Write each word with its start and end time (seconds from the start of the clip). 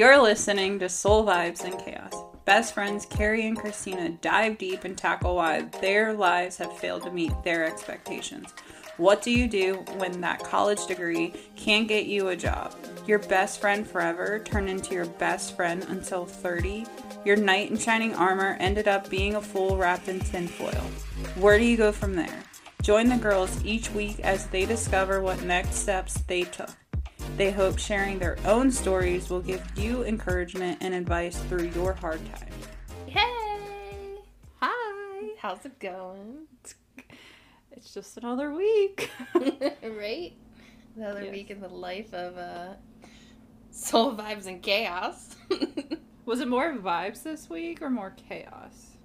You're 0.00 0.22
listening 0.22 0.78
to 0.78 0.88
Soul 0.88 1.26
Vibes 1.26 1.62
and 1.62 1.78
Chaos. 1.78 2.14
Best 2.46 2.72
friends 2.72 3.04
Carrie 3.04 3.46
and 3.46 3.54
Christina 3.54 4.08
dive 4.22 4.56
deep 4.56 4.84
and 4.84 4.96
tackle 4.96 5.36
why 5.36 5.60
their 5.82 6.14
lives 6.14 6.56
have 6.56 6.74
failed 6.78 7.02
to 7.02 7.10
meet 7.10 7.34
their 7.44 7.66
expectations. 7.66 8.54
What 8.96 9.20
do 9.20 9.30
you 9.30 9.46
do 9.46 9.84
when 9.98 10.22
that 10.22 10.42
college 10.42 10.86
degree 10.86 11.34
can't 11.54 11.86
get 11.86 12.06
you 12.06 12.28
a 12.28 12.34
job? 12.34 12.74
Your 13.06 13.18
best 13.18 13.60
friend 13.60 13.86
forever 13.86 14.38
turned 14.38 14.70
into 14.70 14.94
your 14.94 15.04
best 15.04 15.54
friend 15.54 15.84
until 15.90 16.24
30? 16.24 16.86
Your 17.26 17.36
knight 17.36 17.70
in 17.70 17.76
shining 17.76 18.14
armor 18.14 18.56
ended 18.58 18.88
up 18.88 19.10
being 19.10 19.34
a 19.34 19.42
fool 19.42 19.76
wrapped 19.76 20.08
in 20.08 20.20
tinfoil. 20.20 20.80
Where 21.36 21.58
do 21.58 21.66
you 21.66 21.76
go 21.76 21.92
from 21.92 22.14
there? 22.14 22.42
Join 22.80 23.10
the 23.10 23.18
girls 23.18 23.62
each 23.66 23.90
week 23.90 24.18
as 24.20 24.46
they 24.46 24.64
discover 24.64 25.20
what 25.20 25.42
next 25.42 25.74
steps 25.74 26.22
they 26.22 26.44
took. 26.44 26.70
They 27.36 27.50
hope 27.50 27.78
sharing 27.78 28.18
their 28.18 28.36
own 28.44 28.70
stories 28.70 29.30
will 29.30 29.40
give 29.40 29.62
you 29.76 30.04
encouragement 30.04 30.78
and 30.82 30.92
advice 30.92 31.38
through 31.44 31.68
your 31.70 31.94
hard 31.94 32.20
times. 32.34 32.66
Hey! 33.06 34.18
Hi! 34.60 35.28
How's 35.38 35.64
it 35.64 35.78
going? 35.78 36.46
It's 37.72 37.94
just 37.94 38.18
another 38.18 38.52
week. 38.52 39.10
right? 39.34 40.32
Another 40.96 41.22
Yes. 41.24 41.32
week 41.32 41.50
in 41.50 41.60
the 41.60 41.68
life 41.68 42.12
of 42.12 42.36
uh, 42.36 42.74
Soul 43.70 44.14
Vibes 44.16 44.46
and 44.46 44.60
Chaos. 44.62 45.36
Was 46.26 46.40
it 46.40 46.48
more 46.48 46.74
vibes 46.74 47.22
this 47.22 47.48
week 47.48 47.80
or 47.80 47.88
more 47.88 48.14
chaos? 48.28 48.96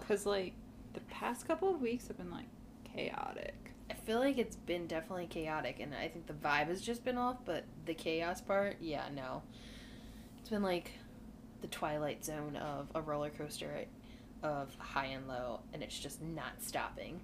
Because, 0.00 0.26
like, 0.26 0.54
the 0.94 1.00
past 1.10 1.46
couple 1.46 1.72
of 1.72 1.80
weeks 1.80 2.08
have 2.08 2.16
been, 2.18 2.30
like, 2.30 2.48
chaotic. 2.92 3.71
I 4.02 4.04
feel 4.04 4.18
like 4.18 4.36
it's 4.36 4.56
been 4.56 4.88
definitely 4.88 5.26
chaotic, 5.26 5.78
and 5.78 5.94
I 5.94 6.08
think 6.08 6.26
the 6.26 6.32
vibe 6.32 6.66
has 6.66 6.80
just 6.80 7.04
been 7.04 7.18
off, 7.18 7.36
but 7.44 7.64
the 7.86 7.94
chaos 7.94 8.40
part, 8.40 8.78
yeah, 8.80 9.04
no. 9.14 9.42
It's 10.40 10.48
been 10.48 10.62
like 10.62 10.90
the 11.60 11.68
twilight 11.68 12.24
zone 12.24 12.56
of 12.56 12.88
a 12.96 13.00
roller 13.00 13.30
coaster 13.30 13.84
of 14.42 14.74
high 14.78 15.06
and 15.06 15.28
low, 15.28 15.60
and 15.72 15.84
it's 15.84 15.96
just 15.96 16.20
not 16.20 16.60
stopping. 16.60 17.20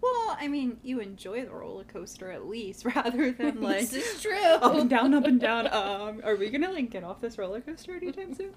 Well, 0.00 0.38
I 0.40 0.48
mean, 0.48 0.78
you 0.82 1.00
enjoy 1.00 1.44
the 1.44 1.50
roller 1.50 1.84
coaster 1.84 2.30
at 2.30 2.46
least, 2.46 2.84
rather 2.96 3.32
than, 3.32 3.60
like, 3.60 3.90
this 3.90 4.14
is 4.14 4.22
true. 4.22 4.38
up 4.38 4.74
and 4.74 4.88
down, 4.88 5.12
up 5.12 5.26
and 5.26 5.38
down. 5.38 5.66
Um, 5.66 6.22
are 6.24 6.36
we 6.36 6.48
gonna, 6.48 6.72
like, 6.72 6.90
get 6.90 7.04
off 7.04 7.20
this 7.20 7.36
roller 7.36 7.60
coaster 7.60 7.94
anytime 7.94 8.34
soon? 8.34 8.54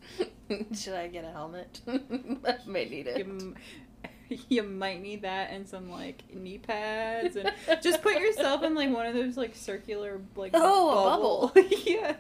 Should 0.74 0.94
I 0.94 1.10
get 1.10 1.26
a 1.26 1.32
helmet? 1.32 1.82
I 1.88 2.58
might 2.66 2.90
need 2.90 3.08
it. 3.08 3.28
you 4.50 4.64
might 4.64 5.02
need 5.02 5.22
that 5.24 5.50
and 5.52 5.68
some 5.68 5.90
like 5.90 6.24
knee 6.34 6.58
pads 6.58 7.36
and 7.36 7.52
just 7.82 8.02
put 8.02 8.20
yourself 8.20 8.64
in 8.64 8.76
like 8.76 8.90
one 8.94 9.06
of 9.06 9.14
those 9.14 9.36
like 9.38 9.56
circular 9.56 10.22
like 10.36 10.52
Oh, 10.54 10.90
a 10.92 10.96
bubble. 11.06 11.52
yeah 11.86 12.14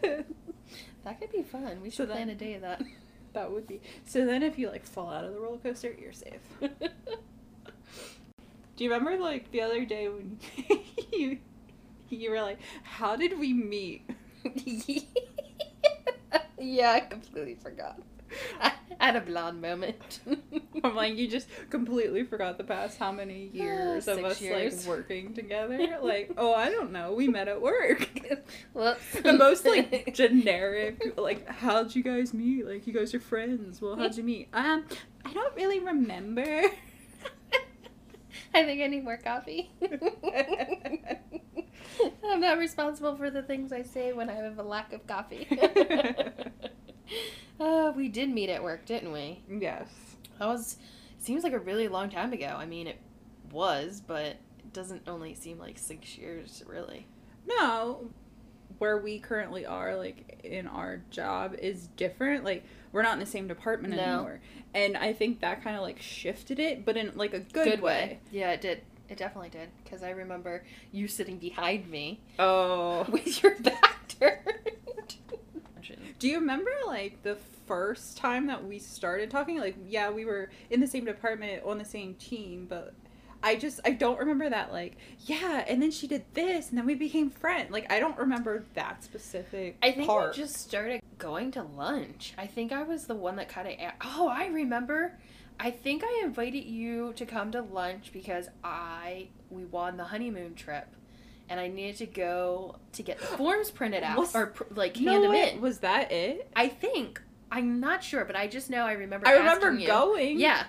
That 1.05 1.19
could 1.19 1.31
be 1.31 1.43
fun. 1.43 1.81
We 1.81 1.89
So 1.89 1.97
should 2.03 2.09
then- 2.09 2.15
plan 2.17 2.29
a 2.29 2.35
day 2.35 2.53
of 2.55 2.61
that. 2.61 2.81
that 3.33 3.51
would 3.51 3.67
be 3.67 3.79
so 4.05 4.25
then 4.25 4.41
if 4.43 4.57
you 4.57 4.69
like 4.69 4.85
fall 4.85 5.09
out 5.09 5.23
of 5.23 5.33
the 5.33 5.39
roller 5.39 5.57
coaster 5.59 5.95
you're 6.01 6.11
safe 6.13 6.41
do 8.75 8.83
you 8.83 8.91
remember 8.91 9.17
like 9.21 9.51
the 9.51 9.61
other 9.61 9.85
day 9.85 10.07
when 10.09 10.39
you 11.13 11.37
you 12.09 12.31
were 12.31 12.41
like 12.41 12.57
how 12.83 13.15
did 13.15 13.37
we 13.37 13.53
meet 13.53 14.09
yeah, 16.57 16.91
I 16.91 16.99
completely 17.01 17.55
forgot. 17.55 17.99
I 18.61 18.73
had 18.99 19.15
a 19.15 19.21
blonde 19.21 19.61
moment. 19.61 20.19
i'm 20.83 20.95
like 20.95 21.15
you 21.15 21.27
just 21.27 21.47
completely 21.69 22.23
forgot 22.23 22.57
the 22.57 22.63
past 22.63 22.97
how 22.97 23.11
many 23.11 23.49
years 23.53 24.07
of 24.07 24.23
us 24.23 24.41
years. 24.41 24.87
like 24.87 24.97
working 24.97 25.33
together 25.39 25.99
like 26.01 26.31
oh 26.37 26.53
i 26.53 26.69
don't 26.69 26.91
know 26.91 27.13
we 27.13 27.27
met 27.27 27.47
at 27.47 27.61
work 27.61 28.09
Whoops. 28.73 29.21
the 29.21 29.33
most 29.33 29.65
like 29.65 30.13
generic 30.13 31.13
like 31.17 31.47
how'd 31.47 31.95
you 31.95 32.03
guys 32.03 32.33
meet 32.33 32.65
like 32.65 32.87
you 32.87 32.93
guys 32.93 33.13
are 33.13 33.19
friends 33.19 33.81
well 33.81 33.95
how'd 33.95 34.15
you 34.15 34.23
meet 34.23 34.49
um 34.53 34.85
i 35.25 35.33
don't 35.33 35.55
really 35.55 35.79
remember 35.79 36.63
I 38.51 38.63
think 38.63 38.81
I 38.81 38.87
need 38.87 39.03
more 39.03 39.17
coffee. 39.17 39.69
I'm 42.25 42.39
not 42.39 42.57
responsible 42.57 43.15
for 43.15 43.29
the 43.29 43.43
things 43.43 43.71
I 43.71 43.83
say 43.83 44.11
when 44.11 44.27
I 44.27 44.33
have 44.33 44.57
a 44.57 44.63
lack 44.63 44.91
of 44.91 45.05
coffee. 45.05 45.47
uh, 47.59 47.91
we 47.95 48.07
did 48.09 48.29
meet 48.29 48.49
at 48.49 48.63
work, 48.63 48.85
didn't 48.85 49.11
we? 49.11 49.41
yes 49.49 49.87
That 50.39 50.47
was 50.47 50.77
seems 51.17 51.43
like 51.43 51.53
a 51.53 51.59
really 51.59 51.87
long 51.87 52.09
time 52.09 52.31
ago. 52.33 52.55
I 52.57 52.65
mean, 52.65 52.87
it 52.87 52.97
was, 53.51 54.01
but 54.05 54.25
it 54.59 54.73
doesn't 54.73 55.01
only 55.07 55.33
seem 55.35 55.59
like 55.59 55.77
six 55.77 56.17
years, 56.17 56.63
really. 56.67 57.05
no 57.47 58.09
where 58.77 58.97
we 58.99 59.19
currently 59.19 59.65
are 59.65 59.95
like 59.97 60.39
in 60.45 60.65
our 60.67 61.01
job 61.09 61.53
is 61.59 61.87
different 61.97 62.45
like 62.45 62.63
we're 62.93 63.01
not 63.01 63.13
in 63.13 63.19
the 63.19 63.25
same 63.25 63.45
department 63.45 63.93
No. 63.93 64.01
anymore 64.01 64.39
and 64.73 64.95
i 64.95 65.11
think 65.11 65.41
that 65.41 65.61
kind 65.63 65.75
of 65.75 65.81
like 65.81 65.99
shifted 66.01 66.59
it 66.59 66.85
but 66.85 66.95
in 66.95 67.11
like 67.15 67.33
a 67.33 67.39
good, 67.39 67.81
way. 67.81 68.19
Yeah, 68.31 68.51
it 68.51 68.61
did. 68.61 68.81
It 69.09 69.17
definitely 69.17 69.49
did. 69.49 69.67
Because 69.83 70.01
I 70.03 70.11
remember 70.11 70.63
you 70.93 71.07
sitting 71.09 71.39
behind 71.39 71.89
me 71.89 72.21
oh 72.37 73.05
with 73.11 73.41
your 73.43 73.55
back 73.59 74.07
turned. 74.07 74.37
Do 76.19 76.27
you 76.27 76.39
remember 76.39 76.71
like 76.85 77.23
the 77.23 77.37
first 77.65 78.17
time 78.17 78.47
that 78.47 78.65
we 78.65 78.77
started 78.77 79.31
talking? 79.31 79.57
Like, 79.59 79.77
yeah, 79.87 80.09
we 80.09 80.25
were 80.25 80.49
in 80.69 80.81
the 80.81 80.87
same 80.87 81.05
department 81.05 81.63
on 81.65 81.77
the 81.77 81.85
same 81.85 82.15
team, 82.15 82.67
but 82.69 82.93
I 83.41 83.55
just 83.55 83.79
I 83.85 83.91
don't 83.91 84.19
remember 84.19 84.49
that. 84.49 84.73
Like, 84.73 84.97
yeah, 85.25 85.63
and 85.65 85.81
then 85.81 85.91
she 85.91 86.07
did 86.07 86.25
this, 86.33 86.69
and 86.69 86.77
then 86.77 86.85
we 86.85 86.95
became 86.95 87.29
friends. 87.29 87.71
Like, 87.71 87.89
I 87.91 87.99
don't 88.01 88.17
remember 88.17 88.65
that 88.73 89.01
specific 89.03 89.77
I 89.81 89.93
think 89.93 90.07
part. 90.07 90.35
we 90.35 90.43
just 90.43 90.57
started 90.57 91.01
going 91.17 91.51
to 91.51 91.63
lunch. 91.63 92.33
I 92.37 92.47
think 92.47 92.73
I 92.73 92.83
was 92.83 93.05
the 93.07 93.15
one 93.15 93.37
that 93.37 93.47
kind 93.47 93.67
of. 93.69 93.75
Oh, 94.03 94.27
I 94.27 94.47
remember. 94.47 95.17
I 95.61 95.71
think 95.71 96.03
I 96.05 96.21
invited 96.23 96.63
you 96.65 97.13
to 97.13 97.25
come 97.25 97.51
to 97.51 97.61
lunch 97.61 98.11
because 98.13 98.49
I 98.63 99.27
we 99.49 99.65
won 99.65 99.97
the 99.97 100.05
honeymoon 100.05 100.55
trip, 100.55 100.87
and 101.49 101.59
I 101.59 101.67
needed 101.67 101.97
to 101.97 102.05
go 102.05 102.75
to 102.93 103.03
get 103.03 103.19
the 103.19 103.25
forms 103.25 103.71
printed 103.71 104.03
out 104.03 104.17
Was- 104.17 104.35
or 104.35 104.47
pr- 104.47 104.63
like 104.75 104.99
no, 104.99 105.11
hand 105.11 105.23
them 105.23 105.31
way. 105.31 105.51
in. 105.53 105.61
was 105.61 105.79
that 105.79 106.11
it? 106.11 106.49
I 106.55 106.67
think 106.67 107.21
I'm 107.51 107.79
not 107.79 108.03
sure, 108.03 108.25
but 108.25 108.35
I 108.35 108.47
just 108.47 108.69
know 108.69 108.85
I 108.85 108.93
remember. 108.93 109.27
I 109.27 109.33
remember 109.33 109.67
asking 109.67 109.81
you. 109.81 109.87
going. 109.87 110.39
Yeah. 110.39 110.63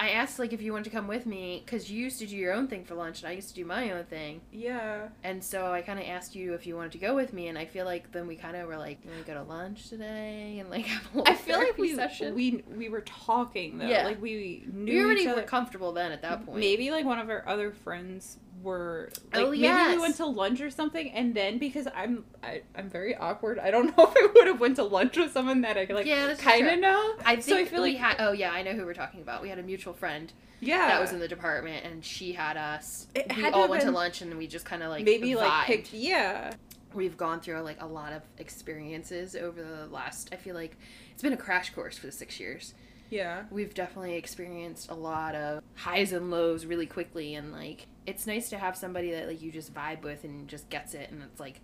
I 0.00 0.10
asked 0.10 0.38
like 0.38 0.52
if 0.52 0.62
you 0.62 0.70
wanted 0.72 0.84
to 0.84 0.90
come 0.90 1.08
with 1.08 1.26
me 1.26 1.60
because 1.64 1.90
you 1.90 1.98
used 2.04 2.20
to 2.20 2.26
do 2.26 2.36
your 2.36 2.52
own 2.52 2.68
thing 2.68 2.84
for 2.84 2.94
lunch 2.94 3.20
and 3.22 3.28
I 3.28 3.32
used 3.32 3.48
to 3.48 3.54
do 3.56 3.64
my 3.64 3.90
own 3.90 4.04
thing, 4.04 4.42
yeah. 4.52 5.08
and 5.24 5.42
so 5.42 5.72
I 5.72 5.82
kind 5.82 5.98
of 5.98 6.06
asked 6.06 6.36
you 6.36 6.54
if 6.54 6.68
you 6.68 6.76
wanted 6.76 6.92
to 6.92 6.98
go 6.98 7.16
with 7.16 7.32
me, 7.32 7.48
and 7.48 7.58
I 7.58 7.64
feel 7.64 7.84
like 7.84 8.12
then 8.12 8.28
we 8.28 8.36
kind 8.36 8.56
of 8.56 8.68
were 8.68 8.76
like, 8.76 8.98
"You 9.04 9.10
want 9.10 9.26
to 9.26 9.32
go 9.32 9.42
to 9.42 9.42
lunch 9.48 9.88
today?" 9.88 10.58
And 10.60 10.70
like, 10.70 10.84
have 10.86 11.02
a 11.12 11.18
little 11.18 11.32
I 11.34 11.36
feel 11.36 11.58
like 11.58 11.76
we 11.78 11.96
session. 11.96 12.32
we 12.36 12.62
we 12.76 12.88
were 12.88 13.00
talking 13.00 13.78
though. 13.78 13.88
Yeah. 13.88 14.04
Like 14.04 14.22
we 14.22 14.62
knew 14.72 14.84
we 15.00 15.04
already 15.04 15.22
each 15.22 15.26
were 15.26 15.32
other. 15.32 15.42
comfortable 15.42 15.90
then 15.90 16.12
at 16.12 16.22
that 16.22 16.46
point. 16.46 16.60
Maybe 16.60 16.92
like 16.92 17.04
one 17.04 17.18
of 17.18 17.28
our 17.28 17.42
other 17.48 17.72
friends 17.72 18.36
were 18.62 19.10
like 19.32 19.44
Oh, 19.44 19.50
maybe 19.50 19.96
we 19.96 19.98
went 19.98 20.16
to 20.16 20.26
lunch 20.26 20.60
or 20.60 20.70
something 20.70 21.10
and 21.12 21.34
then 21.34 21.58
because 21.58 21.86
I'm 21.94 22.24
I, 22.42 22.62
I'm 22.76 22.88
very 22.88 23.16
awkward 23.16 23.58
I 23.58 23.70
don't 23.70 23.86
know 23.96 24.04
if 24.04 24.14
I 24.16 24.28
would 24.34 24.46
have 24.46 24.60
went 24.60 24.76
to 24.76 24.84
lunch 24.84 25.16
with 25.16 25.32
someone 25.32 25.62
that 25.62 25.76
I 25.76 25.86
like 25.92 26.06
Yeah, 26.06 26.34
kind 26.34 26.66
of 26.66 26.78
know 26.80 27.14
I 27.24 27.36
think 27.36 27.44
so 27.44 27.56
I 27.56 27.64
feel 27.64 27.82
we 27.82 27.92
like 27.92 27.98
had. 27.98 28.16
Oh 28.20 28.32
yeah, 28.32 28.50
I 28.50 28.62
know 28.62 28.72
who 28.72 28.84
we're 28.84 28.94
talking 28.94 29.20
about. 29.20 29.42
We 29.42 29.48
had 29.48 29.58
a 29.58 29.62
mutual 29.62 29.94
friend 29.94 30.32
yeah 30.60 30.88
that 30.88 31.00
was 31.00 31.12
in 31.12 31.20
the 31.20 31.28
department, 31.28 31.84
and 31.84 32.04
she 32.04 32.32
had 32.32 32.56
us. 32.56 33.06
It 33.14 33.26
we 33.28 33.42
had 33.42 33.52
all 33.52 33.68
went 33.68 33.82
to 33.82 33.92
lunch, 33.92 34.22
and 34.22 34.36
we 34.36 34.46
just 34.48 34.64
kind 34.64 34.82
of 34.82 34.90
like 34.90 35.04
maybe 35.04 35.36
like 35.36 35.66
picked 35.66 35.92
yeah 35.92 36.52
we've 36.94 37.16
gone 37.16 37.40
through 37.40 37.60
like 37.60 37.80
a 37.80 37.86
lot 37.86 38.12
of 38.12 38.22
experiences 38.38 39.36
over 39.36 39.62
the 39.62 39.86
last 39.86 40.30
i 40.32 40.36
feel 40.36 40.54
like 40.54 40.76
it's 41.12 41.22
been 41.22 41.32
a 41.32 41.36
crash 41.36 41.70
course 41.70 41.98
for 41.98 42.06
the 42.06 42.12
six 42.12 42.40
years 42.40 42.74
yeah. 43.10 43.44
We've 43.50 43.74
definitely 43.74 44.14
experienced 44.14 44.90
a 44.90 44.94
lot 44.94 45.34
of 45.34 45.62
highs 45.74 46.12
and 46.12 46.30
lows 46.30 46.64
really 46.66 46.86
quickly 46.86 47.34
and 47.34 47.52
like 47.52 47.86
it's 48.06 48.26
nice 48.26 48.50
to 48.50 48.58
have 48.58 48.76
somebody 48.76 49.10
that 49.12 49.26
like 49.26 49.42
you 49.42 49.50
just 49.52 49.72
vibe 49.74 50.02
with 50.02 50.24
and 50.24 50.48
just 50.48 50.68
gets 50.70 50.94
it 50.94 51.10
and 51.10 51.22
it's 51.22 51.40
like 51.40 51.60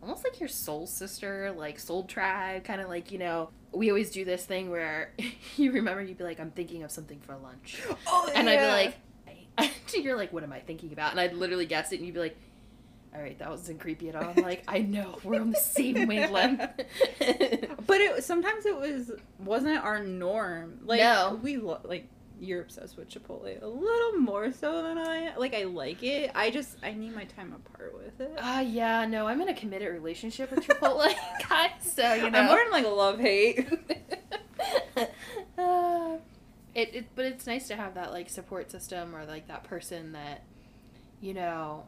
almost 0.00 0.22
like 0.22 0.38
your 0.38 0.48
soul 0.48 0.86
sister 0.86 1.52
like 1.56 1.78
soul 1.78 2.04
tribe 2.04 2.64
kind 2.64 2.80
of 2.80 2.88
like 2.88 3.12
you 3.12 3.18
know. 3.18 3.50
We 3.70 3.90
always 3.90 4.10
do 4.10 4.24
this 4.24 4.46
thing 4.46 4.70
where 4.70 5.12
you 5.56 5.72
remember 5.72 6.02
you'd 6.02 6.16
be 6.16 6.24
like 6.24 6.40
i'm 6.40 6.50
thinking 6.50 6.82
of 6.82 6.90
something 6.90 7.20
for 7.20 7.36
lunch. 7.36 7.82
Oh 8.06 8.30
and 8.34 8.48
I'd 8.48 8.58
be 8.58 8.66
like, 8.66 8.96
you're 9.94 10.16
like, 10.16 10.32
what 10.32 10.42
am 10.42 10.52
I 10.52 10.60
thinking 10.60 10.92
about? 10.92 11.12
And 11.12 11.20
I'd 11.20 11.34
literally 11.34 11.66
guess 11.66 11.92
it, 11.92 11.96
and 11.96 12.06
you'd 12.06 12.14
be 12.14 12.20
like, 12.20 12.36
all 13.14 13.20
right, 13.22 13.38
that 13.38 13.48
wasn't 13.50 13.80
creepy 13.80 14.08
at 14.10 14.16
all. 14.16 14.32
I'm 14.36 14.42
like, 14.42 14.62
I 14.68 14.80
know, 14.80 15.18
we're 15.24 15.40
on 15.40 15.50
the 15.50 15.56
same 15.58 16.06
wavelength. 16.08 16.60
but 16.60 18.00
it 18.00 18.22
sometimes 18.24 18.66
it 18.66 18.76
was 18.76 19.12
wasn't 19.38 19.82
our 19.82 20.02
norm 20.04 20.80
like 20.84 21.00
No. 21.00 21.38
we 21.42 21.56
lo- 21.56 21.80
like 21.84 22.06
you're 22.40 22.60
obsessed 22.60 22.96
with 22.96 23.08
Chipotle 23.08 23.60
a 23.60 23.66
little 23.66 24.20
more 24.20 24.52
so 24.52 24.82
than 24.82 24.96
I 24.96 25.34
like 25.36 25.54
I 25.56 25.64
like 25.64 26.04
it 26.04 26.30
I 26.36 26.50
just 26.50 26.76
I 26.84 26.92
need 26.92 27.12
my 27.12 27.24
time 27.24 27.52
apart 27.52 27.94
with 27.96 28.20
it 28.20 28.36
Ah, 28.38 28.60
yeah, 28.60 29.06
no, 29.06 29.26
I'm 29.26 29.40
in 29.40 29.48
a 29.48 29.54
committed 29.54 29.92
relationship 29.92 30.50
with 30.52 30.64
Chipotle, 30.66 31.12
guys. 31.48 31.70
So 31.80 32.14
you 32.14 32.30
know, 32.30 32.38
I'm 32.38 32.46
more 32.46 32.60
in 32.60 32.70
like 32.70 32.84
a 32.84 32.88
love 32.88 33.18
hate 33.18 33.66
uh, 35.58 36.16
it, 36.74 36.94
it, 36.94 37.06
but 37.14 37.24
it's 37.24 37.46
nice 37.46 37.66
to 37.68 37.76
have 37.76 37.94
that 37.94 38.12
like 38.12 38.28
support 38.30 38.70
system 38.70 39.14
or 39.16 39.24
like 39.24 39.48
that 39.48 39.64
person 39.64 40.12
that, 40.12 40.44
you 41.20 41.34
know, 41.34 41.84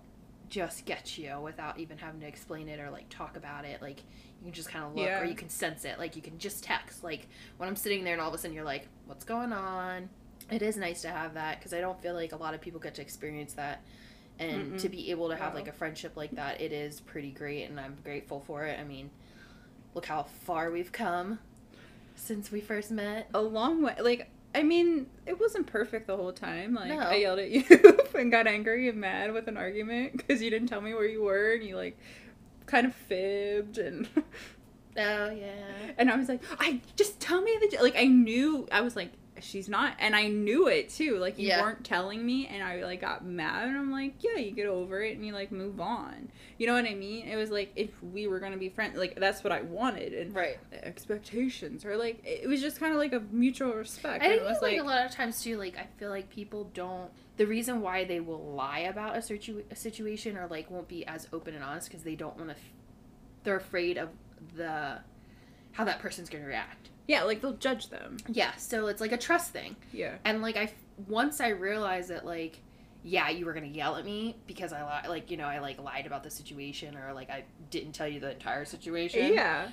just 0.50 0.84
gets 0.84 1.16
you 1.16 1.38
without 1.40 1.78
even 1.78 1.96
having 1.96 2.20
to 2.20 2.26
explain 2.26 2.68
it 2.68 2.78
or 2.80 2.90
like 2.90 3.08
talk 3.08 3.36
about 3.36 3.64
it. 3.64 3.80
Like 3.80 4.00
you 4.00 4.44
can 4.44 4.52
just 4.52 4.68
kind 4.68 4.84
of 4.84 4.94
look 4.94 5.06
Yeah. 5.06 5.20
or 5.20 5.24
you 5.24 5.34
can 5.34 5.48
sense 5.48 5.84
it. 5.84 5.98
Like 5.98 6.16
you 6.16 6.22
can 6.22 6.38
just 6.38 6.62
text. 6.64 7.02
Like 7.02 7.28
when 7.56 7.68
I'm 7.68 7.76
sitting 7.76 8.04
there 8.04 8.12
and 8.12 8.20
all 8.20 8.28
of 8.28 8.34
a 8.34 8.38
sudden 8.38 8.54
you're 8.54 8.64
like, 8.64 8.88
what's 9.06 9.24
going 9.24 9.52
on? 9.52 10.10
It 10.50 10.62
is 10.62 10.76
nice 10.76 11.02
to 11.02 11.08
have 11.08 11.34
that 11.34 11.58
because 11.58 11.72
I 11.72 11.80
don't 11.80 12.00
feel 12.02 12.14
like 12.14 12.32
a 12.32 12.36
lot 12.36 12.54
of 12.54 12.60
people 12.60 12.80
get 12.80 12.96
to 12.96 13.02
experience 13.02 13.52
that. 13.54 13.82
And 14.40 14.72
Mm-mm. 14.72 14.80
to 14.80 14.88
be 14.88 15.10
able 15.12 15.28
to 15.28 15.36
have 15.36 15.52
No. 15.52 15.60
like 15.60 15.68
a 15.68 15.72
friendship 15.72 16.16
like 16.16 16.32
that, 16.32 16.60
it 16.60 16.72
is 16.72 17.00
pretty 17.00 17.30
great 17.30 17.64
and 17.64 17.78
I'm 17.78 17.96
grateful 18.02 18.40
for 18.40 18.64
it. 18.66 18.78
I 18.80 18.84
mean, 18.84 19.10
look 19.94 20.06
how 20.06 20.24
far 20.24 20.70
we've 20.72 20.90
come 20.92 21.38
since 22.16 22.50
we 22.50 22.60
first 22.60 22.90
met. 22.90 23.28
a 23.34 23.40
long 23.40 23.82
way. 23.82 23.94
Like, 24.00 24.30
I 24.54 24.62
mean, 24.64 25.06
it 25.26 25.38
wasn't 25.38 25.66
perfect 25.66 26.06
the 26.08 26.16
whole 26.16 26.32
time. 26.32 26.74
Like, 26.74 26.88
No. 26.88 26.98
I 26.98 27.16
yelled 27.16 27.38
at 27.38 27.50
you 27.50 27.64
and 28.14 28.30
got 28.32 28.46
angry 28.46 28.88
and 28.88 28.98
mad 29.00 29.32
with 29.32 29.46
an 29.48 29.56
argument 29.56 30.16
because 30.16 30.42
you 30.42 30.50
didn't 30.50 30.68
tell 30.68 30.80
me 30.80 30.92
where 30.94 31.06
you 31.06 31.22
were 31.22 31.52
and 31.52 31.62
you 31.64 31.76
like 31.76 31.96
kind 32.66 32.86
of 32.86 32.94
fibbed 32.94 33.78
and 33.78 34.08
Oh 34.96 35.30
yeah. 35.30 35.92
and 35.98 36.10
I 36.10 36.16
was 36.16 36.28
like, 36.28 36.42
I 36.58 36.80
just 36.96 37.20
tell 37.20 37.40
me 37.40 37.56
the 37.60 37.78
like 37.80 37.96
I 37.96 38.06
knew 38.06 38.66
I 38.72 38.80
was 38.80 38.96
like 38.96 39.12
she's 39.42 39.68
not 39.68 39.94
and 39.98 40.14
I 40.14 40.28
knew 40.28 40.68
it 40.68 40.88
too. 40.90 41.16
Like 41.18 41.38
you 41.38 41.48
Yeah. 41.48 41.62
weren't 41.62 41.84
telling 41.84 42.24
me 42.24 42.46
and 42.46 42.62
I 42.62 42.82
like 42.84 43.00
got 43.00 43.24
mad 43.24 43.68
and 43.68 43.76
I'm 43.76 43.90
like, 43.90 44.14
yeah, 44.22 44.36
you 44.36 44.50
get 44.52 44.66
over 44.66 45.02
it 45.02 45.16
and 45.16 45.24
you 45.26 45.32
like 45.32 45.50
move 45.52 45.80
on. 45.80 46.30
You 46.58 46.66
know 46.66 46.74
what 46.74 46.84
I 46.84 46.94
mean? 46.94 47.26
It 47.26 47.36
was 47.36 47.50
like 47.50 47.72
if 47.76 47.90
we 48.02 48.26
were 48.26 48.38
gonna 48.40 48.56
be 48.56 48.68
friends, 48.68 48.96
like 48.98 49.18
that's 49.18 49.42
what 49.42 49.52
I 49.52 49.62
wanted 49.62 50.12
and 50.14 50.34
Right. 50.34 50.58
expectations 50.72 51.84
or 51.84 51.96
like 51.96 52.20
it 52.24 52.48
was 52.48 52.60
just 52.60 52.78
kind 52.78 52.92
of 52.92 52.98
like 52.98 53.12
a 53.12 53.20
mutual 53.32 53.72
respect. 53.72 54.22
I 54.22 54.26
and 54.26 54.32
think 54.34 54.42
it 54.42 54.44
was 54.46 54.62
like, 54.62 54.78
a 54.78 54.82
lot 54.82 55.04
of 55.04 55.10
times 55.12 55.42
too, 55.42 55.56
like 55.56 55.76
I 55.76 55.86
feel 55.98 56.10
like 56.10 56.30
people 56.30 56.70
don't. 56.74 57.10
The 57.36 57.46
reason 57.46 57.80
why 57.80 58.04
they 58.04 58.20
will 58.20 58.52
lie 58.54 58.80
about 58.80 59.16
a, 59.16 59.22
situ- 59.22 59.64
a 59.70 59.74
situation 59.76 60.36
or 60.36 60.46
like 60.46 60.70
won't 60.70 60.88
be 60.88 61.06
as 61.06 61.26
open 61.32 61.54
and 61.54 61.64
honest 61.64 61.88
because 61.88 62.02
they 62.04 62.14
don't 62.14 62.36
want 62.36 62.50
to. 62.50 62.56
F- 62.56 62.72
they're 63.44 63.56
afraid 63.56 63.96
of 63.96 64.10
the 64.56 64.98
how 65.72 65.84
that 65.84 65.98
person's 66.00 66.28
going 66.28 66.42
to 66.44 66.48
react. 66.48 66.89
Yeah, 67.06 67.22
like 67.24 67.40
they'll 67.40 67.54
judge 67.54 67.88
them. 67.88 68.16
Yeah, 68.28 68.54
so 68.56 68.86
it's 68.86 69.00
like 69.00 69.12
a 69.12 69.18
trust 69.18 69.52
thing. 69.52 69.76
Yeah. 69.92 70.16
And 70.24 70.42
like 70.42 70.56
I 70.56 70.72
once 71.08 71.40
I 71.40 71.48
realized 71.48 72.10
that 72.10 72.24
like 72.24 72.60
yeah, 73.02 73.30
you 73.30 73.46
were 73.46 73.54
gonna 73.54 73.66
yell 73.66 73.96
at 73.96 74.04
me 74.04 74.36
because 74.46 74.72
I 74.72 74.82
li- 75.02 75.08
like 75.08 75.30
you 75.30 75.36
know 75.36 75.46
I 75.46 75.58
like 75.58 75.80
lied 75.80 76.06
about 76.06 76.22
the 76.22 76.30
situation 76.30 76.96
or 76.96 77.12
like 77.14 77.30
I 77.30 77.44
didn't 77.70 77.92
tell 77.92 78.08
you 78.08 78.20
the 78.20 78.32
entire 78.32 78.64
situation. 78.64 79.32
Yeah. 79.32 79.68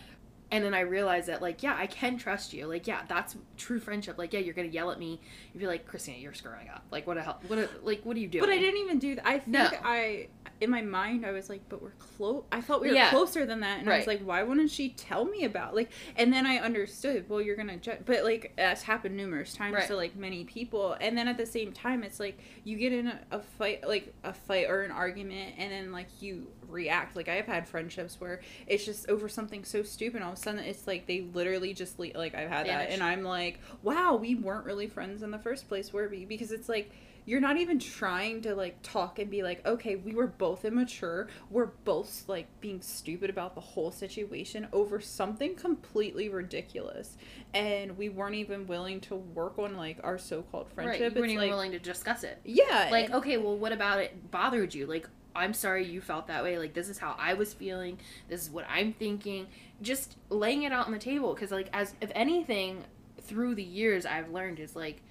And 0.50 0.63
then 0.63 0.74
I 0.74 0.79
realized 0.79 1.27
that, 1.27 1.41
like, 1.41 1.62
yeah, 1.62 1.75
I 1.77 1.88
can 1.88 2.18
trust 2.18 2.53
you. 2.53 2.68
Like, 2.68 2.88
yeah, 2.88 3.01
that's 3.09 3.35
true 3.57 3.81
friendship. 3.81 4.18
Like, 4.18 4.31
yeah, 4.31 4.39
you're 4.39 4.53
gonna 4.53 4.69
yell 4.69 4.91
at 4.91 4.97
me. 4.97 5.19
You'd 5.53 5.59
be 5.59 5.68
like, 5.68 5.85
Christina, 5.85 6.19
you're 6.19 6.33
screwing 6.33 6.69
up. 6.69 6.85
Like, 6.89 7.06
what 7.06 7.15
the 7.15 7.21
hell? 7.21 7.41
What? 7.47 7.59
A, 7.59 7.69
like, 7.83 8.00
what 8.06 8.15
are 8.15 8.19
you 8.21 8.30
doing? 8.30 8.45
But 8.45 8.51
I 8.51 8.57
didn't 8.57 8.80
even 8.80 8.97
do 8.97 9.15
that. 9.15 9.27
I 9.27 9.39
think 9.39 9.47
No. 9.50 9.69
I, 9.83 10.30
in 10.59 10.69
my 10.69 10.81
mind, 10.81 11.25
I 11.25 11.31
was 11.31 11.50
like, 11.50 11.62
but 11.69 11.81
we're 11.81 11.92
close. 11.92 12.44
I 12.51 12.62
thought 12.62 12.81
we 12.81 12.89
were 12.89 12.95
Yeah. 12.95 13.09
closer 13.09 13.45
than 13.45 13.59
that, 13.59 13.80
and 13.80 13.89
I 13.89 13.98
was 13.98 14.07
like, 14.07 14.21
why 14.21 14.42
wouldn't 14.44 14.71
she 14.71 14.89
tell 14.89 15.25
me 15.25 15.44
about 15.45 15.75
like? 15.75 15.92
And 16.15 16.33
then 16.33 16.45
I 16.45 16.57
understood. 16.57 17.30
Well, 17.30 17.42
you're 17.42 17.56
gonna 17.56 17.77
judge, 17.77 18.00
but 18.06 18.24
like 18.24 18.54
that's 18.57 18.81
happened 18.83 19.15
numerous 19.15 19.54
times 19.54 19.75
Right. 19.75 19.88
to 19.88 19.95
like 19.95 20.15
many 20.15 20.44
people. 20.45 20.98
And 21.00 21.18
then 21.18 21.27
at 21.27 21.38
the 21.38 21.45
same 21.45 21.71
time, 21.74 22.04
it's 22.04 22.19
like 22.19 22.39
you 22.63 22.77
get 22.77 22.92
in 22.94 23.07
a, 23.07 23.19
a 23.31 23.39
fight, 23.39 23.88
like 23.88 24.13
a 24.24 24.33
fight 24.33 24.68
or 24.69 24.83
an 24.83 24.92
argument, 24.92 25.56
and 25.57 25.71
then 25.71 25.92
like 25.92 26.07
you 26.21 26.48
react. 26.68 27.15
Like 27.15 27.30
I've 27.30 27.45
had 27.45 27.68
friendships 27.68 28.19
where 28.19 28.42
it's 28.65 28.83
just 28.86 29.09
over 29.09 29.30
something 29.30 29.63
so 29.63 29.83
stupid. 29.83 30.21
All 30.21 30.33
of 30.33 30.38
a 30.38 30.42
sudden, 30.42 30.59
it's 30.62 30.88
like 30.88 31.06
they 31.07 31.21
literally 31.21 31.74
just 31.74 32.00
le- 32.00 32.12
like 32.15 32.33
I've 32.36 32.50
had 32.50 32.68
that, 32.68 32.89
and 32.89 33.04
I'm 33.04 33.24
like, 33.24 33.59
wow, 33.83 34.15
we 34.15 34.36
weren't 34.36 34.65
really 34.65 34.88
friends 34.88 35.21
in 35.24 35.31
the 35.31 35.39
first 35.39 35.68
place, 35.68 35.94
were 35.94 36.07
we? 36.09 36.25
Because 36.25 36.51
it's 36.51 36.68
like 36.68 36.92
you're 37.27 37.41
not 37.41 37.57
even 37.57 37.77
trying 37.77 38.41
to 38.41 38.56
like 38.56 38.81
talk 38.81 39.19
and 39.19 39.29
be 39.29 39.44
like, 39.44 39.63
okay, 39.68 39.97
we 39.97 40.15
were 40.15 40.27
both 40.27 40.63
immature. 40.63 41.27
We're 41.50 41.65
both 41.65 42.24
like 42.27 42.47
being 42.62 42.79
stupid 42.81 43.29
about 43.29 43.53
the 43.53 43.59
whole 43.59 43.91
situation 43.91 44.65
over 44.71 45.01
something 45.01 45.53
completely 45.56 46.29
ridiculous. 46.29 47.18
And 47.53 47.97
we 47.97 48.07
weren't 48.07 48.35
even 48.35 48.65
willing 48.65 49.01
to 49.01 49.15
work 49.15 49.59
on 49.59 49.75
like 49.75 50.00
our 50.03 50.18
so 50.18 50.41
called 50.44 50.68
right. 50.75 50.85
friendship. 50.85 51.15
You 51.15 51.21
weren't 51.21 51.31
It's 51.31 51.33
even 51.33 51.44
like, 51.44 51.51
willing 51.51 51.71
to 51.74 51.79
discuss 51.79 52.24
it. 52.24 52.39
yeah. 52.45 52.88
Like, 52.89 53.12
okay, 53.12 53.35
well, 53.35 53.57
what 53.57 53.73
about 53.73 54.00
it 54.00 54.31
bothered 54.31 54.73
you? 54.73 54.85
Like, 54.85 55.09
I'm 55.35 55.53
sorry 55.53 55.85
you 55.85 56.00
felt 56.00 56.27
that 56.27 56.44
way. 56.44 56.57
Like, 56.57 56.73
this 56.73 56.88
is 56.88 56.97
how 56.97 57.13
I 57.19 57.33
was 57.33 57.53
feeling. 57.53 58.00
This 58.30 58.41
is 58.41 58.50
what 58.50 58.65
I'm 58.69 58.94
thinking. 58.94 59.47
Just 59.81 60.15
laying 60.30 60.63
it 60.63 60.71
out 60.71 60.85
on 60.85 60.94
the 60.94 60.97
table. 60.97 61.33
Because, 61.33 61.51
like, 61.51 61.68
as 61.73 61.94
if 62.00 62.09
anything, 62.15 62.85
through 63.21 63.56
the 63.56 63.63
years, 63.63 64.06
I've 64.06 64.30
learned 64.31 64.59
is 64.59 64.75
like, 64.75 65.01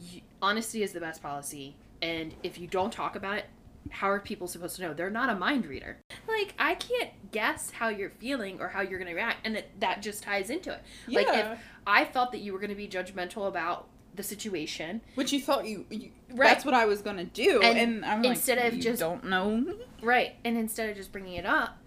y- 0.00 0.22
honesty 0.42 0.82
is 0.82 0.92
the 0.92 1.00
best 1.00 1.22
policy. 1.22 1.76
And 2.02 2.34
if 2.42 2.58
you 2.58 2.66
don't 2.66 2.92
talk 2.92 3.16
about 3.16 3.38
it, 3.38 3.44
how 3.90 4.10
are 4.10 4.20
people 4.20 4.46
supposed 4.46 4.76
to 4.76 4.82
know? 4.82 4.94
They're 4.94 5.10
not 5.10 5.30
a 5.30 5.34
mind 5.34 5.66
reader. 5.66 5.98
Like, 6.26 6.54
I 6.58 6.74
can't 6.74 7.10
guess 7.32 7.70
how 7.70 7.88
you're 7.88 8.10
feeling 8.10 8.60
or 8.60 8.68
how 8.68 8.82
you're 8.82 8.98
going 8.98 9.08
to 9.08 9.14
react. 9.14 9.46
And 9.46 9.56
it, 9.56 9.70
that 9.80 10.02
just 10.02 10.22
ties 10.22 10.50
into 10.50 10.72
it. 10.72 10.82
Like, 11.08 11.26
yeah. 11.26 11.52
if 11.54 11.58
I 11.86 12.04
felt 12.04 12.32
that 12.32 12.38
you 12.38 12.52
were 12.52 12.58
going 12.58 12.70
to 12.70 12.76
be 12.76 12.86
judgmental 12.88 13.48
about 13.48 13.88
the 14.14 14.22
situation, 14.22 15.00
Which 15.14 15.32
you 15.32 15.40
thought 15.40 15.64
you, 15.66 15.86
you 15.90 16.10
Right. 16.30 16.48
that's 16.48 16.64
what 16.64 16.74
I 16.74 16.86
was 16.86 17.02
gonna 17.02 17.24
do, 17.24 17.60
And 17.62 17.78
and, 17.78 18.04
I'm 18.04 18.24
instead 18.24 18.58
like, 18.58 18.66
of 18.68 18.74
you 18.74 18.82
just- 18.82 18.98
don't 18.98 19.22
know 19.24 19.56
me. 19.56 19.74
Right. 20.02 20.34
And 20.44 20.58
instead 20.58 20.90
of 20.90 20.96
just 20.96 21.12
bringing 21.12 21.34
it 21.34 21.46
up 21.46 21.78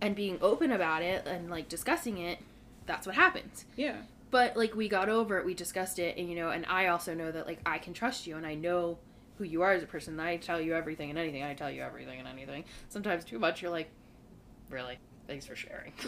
and 0.00 0.14
being 0.14 0.38
open 0.40 0.70
about 0.70 1.02
it 1.02 1.26
and 1.26 1.50
like 1.50 1.68
discussing 1.68 2.18
it, 2.18 2.38
that's 2.86 3.06
what 3.08 3.16
happens. 3.16 3.64
Yeah, 3.76 3.96
But 4.34 4.56
like 4.56 4.74
we 4.74 4.88
got 4.88 5.08
over 5.08 5.38
it, 5.38 5.46
we 5.46 5.54
discussed 5.54 6.00
it, 6.00 6.18
and 6.18 6.28
you 6.28 6.34
know, 6.34 6.50
and 6.50 6.66
I 6.66 6.88
also 6.88 7.14
know 7.14 7.30
that 7.30 7.46
like 7.46 7.60
I 7.64 7.78
can 7.78 7.92
trust 7.92 8.26
you 8.26 8.36
and 8.36 8.44
I 8.44 8.56
know 8.56 8.98
who 9.38 9.44
you 9.44 9.62
are 9.62 9.70
as 9.70 9.84
a 9.84 9.86
person. 9.86 10.18
I 10.18 10.38
tell 10.38 10.60
you 10.60 10.74
everything 10.74 11.08
and 11.08 11.16
anything. 11.16 11.44
I 11.44 11.54
tell 11.54 11.70
you 11.70 11.82
everything 11.82 12.18
and 12.18 12.26
anything. 12.26 12.64
Sometimes 12.88 13.24
too 13.24 13.38
much, 13.38 13.62
you're 13.62 13.70
like, 13.70 13.90
really? 14.68 14.98
Thanks 15.26 15.46
for 15.46 15.56
sharing. 15.56 15.92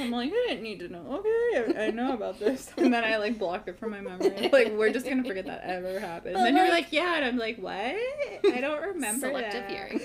I'm 0.00 0.10
like, 0.10 0.30
I 0.30 0.46
didn't 0.48 0.62
need 0.62 0.80
to 0.80 0.88
know. 0.88 1.04
Okay, 1.20 1.78
I, 1.78 1.84
I 1.86 1.90
know 1.90 2.14
about 2.14 2.38
this, 2.40 2.70
and 2.76 2.92
then 2.92 3.04
I 3.04 3.18
like 3.18 3.38
block 3.38 3.68
it 3.68 3.78
from 3.78 3.90
my 3.90 4.00
memory. 4.00 4.48
Like, 4.52 4.72
we're 4.72 4.92
just 4.92 5.06
gonna 5.06 5.22
forget 5.24 5.46
that 5.46 5.62
ever 5.64 5.98
happened. 6.00 6.36
And 6.36 6.44
then 6.44 6.56
you're 6.56 6.68
like, 6.70 6.88
yeah, 6.92 7.16
and 7.16 7.24
I'm 7.24 7.36
like, 7.38 7.58
what? 7.58 7.72
I 7.74 8.58
don't 8.60 8.82
remember 8.82 9.28
Selective 9.28 9.62
that. 9.62 9.70
hearing. 9.70 10.00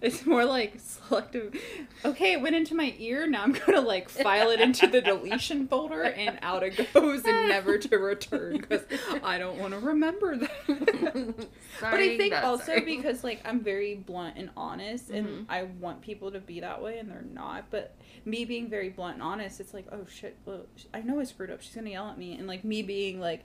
It's 0.00 0.26
more 0.26 0.44
like 0.44 0.74
selective. 0.78 1.56
Okay, 2.04 2.32
it 2.32 2.40
went 2.40 2.54
into 2.56 2.74
my 2.74 2.94
ear. 2.98 3.26
Now 3.26 3.42
I'm 3.44 3.52
gonna 3.52 3.80
like 3.80 4.08
file 4.08 4.50
it 4.50 4.60
into 4.60 4.86
the 4.88 5.00
deletion 5.00 5.68
folder, 5.68 6.02
and 6.02 6.38
out 6.42 6.62
it 6.62 6.92
goes, 6.92 7.24
and 7.24 7.48
never 7.48 7.78
to 7.78 7.96
return 7.98 8.58
because 8.58 8.82
I 9.22 9.38
don't 9.38 9.58
want 9.58 9.72
to 9.74 9.80
remember 9.80 10.36
that. 10.38 11.48
but 11.80 11.94
I 11.94 12.16
think 12.16 12.34
also 12.34 12.64
sorry. 12.64 12.80
because 12.82 13.22
like 13.24 13.40
I'm 13.44 13.60
very 13.60 13.94
blunt 13.94 14.36
and 14.36 14.50
honest, 14.56 15.10
and 15.10 15.26
Mhm. 15.26 15.44
I 15.52 15.64
want 15.64 16.00
people 16.00 16.30
to 16.32 16.40
be 16.40 16.60
that 16.60 16.80
way, 16.82 16.98
and 16.98 17.10
they're 17.10 17.24
not. 17.32 17.70
But 17.70 17.94
me 18.24 18.44
being 18.44 18.68
very 18.70 18.88
blunt 18.88 19.14
and 19.14 19.22
honest, 19.22 19.60
it's 19.60 19.74
like, 19.74 19.86
oh 19.92 20.06
shit, 20.06 20.36
well, 20.46 20.66
I 20.94 21.00
know 21.02 21.20
I 21.20 21.24
screwed 21.24 21.50
up. 21.50 21.60
She's 21.62 21.74
gonna 21.74 21.90
yell 21.90 22.08
at 22.08 22.18
me, 22.18 22.34
and 22.38 22.46
like 22.48 22.64
me 22.64 22.82
being 22.82 23.20
like 23.20 23.42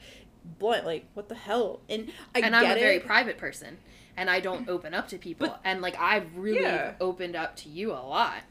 blunt, 0.60 0.86
like 0.86 1.06
what 1.14 1.28
the 1.30 1.36
hell? 1.36 1.82
And 1.90 2.10
I 2.34 2.40
and 2.40 2.56
I'm 2.56 2.66
a 2.66 2.76
it. 2.76 2.80
very 2.80 3.00
private 3.02 3.38
person, 3.38 3.78
and 4.16 4.30
I 4.30 4.40
don't 4.40 4.70
open 4.70 4.94
up 4.94 5.08
to 5.10 5.18
people. 5.18 5.48
But- 5.48 5.62
and 5.66 5.82
like 5.82 5.98
I've 6.00 6.38
really 6.38 6.62
Yeah. 6.62 6.94
opened 7.02 7.36
up 7.36 7.56
to 7.58 7.70
you 7.70 7.92
a 7.92 8.00
lot. 8.02 8.42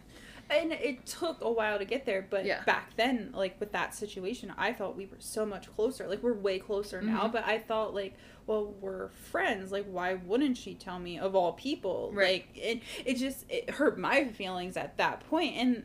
and 0.48 0.70
it 0.72 1.04
took 1.06 1.40
a 1.40 1.50
while 1.50 1.76
to 1.76 1.84
get 1.84 2.06
there 2.06 2.24
but 2.30 2.44
Yeah. 2.44 2.62
back 2.62 2.94
then 2.94 3.30
like 3.34 3.58
with 3.58 3.72
that 3.72 3.92
situation 3.96 4.52
i 4.56 4.72
thought 4.72 4.96
we 4.96 5.06
were 5.06 5.16
so 5.18 5.44
much 5.44 5.66
closer 5.74 6.06
like 6.06 6.22
we're 6.22 6.34
way 6.34 6.60
closer 6.60 7.02
now 7.02 7.22
Mhm. 7.26 7.32
but 7.32 7.44
i 7.44 7.58
thought 7.58 7.94
like 7.94 8.14
well 8.46 8.74
we're 8.80 9.08
friends 9.08 9.72
like 9.72 9.86
why 9.86 10.14
wouldn't 10.14 10.56
she 10.56 10.74
tell 10.74 10.98
me 10.98 11.18
of 11.18 11.34
all 11.34 11.52
people? 11.52 12.10
Right. 12.12 12.26
like 12.26 12.48
it, 12.54 12.82
it 13.04 13.14
just 13.14 13.44
it 13.48 13.70
hurt 13.70 13.98
my 13.98 14.24
feelings 14.24 14.76
at 14.76 14.96
that 14.98 15.28
point. 15.28 15.56
And 15.56 15.84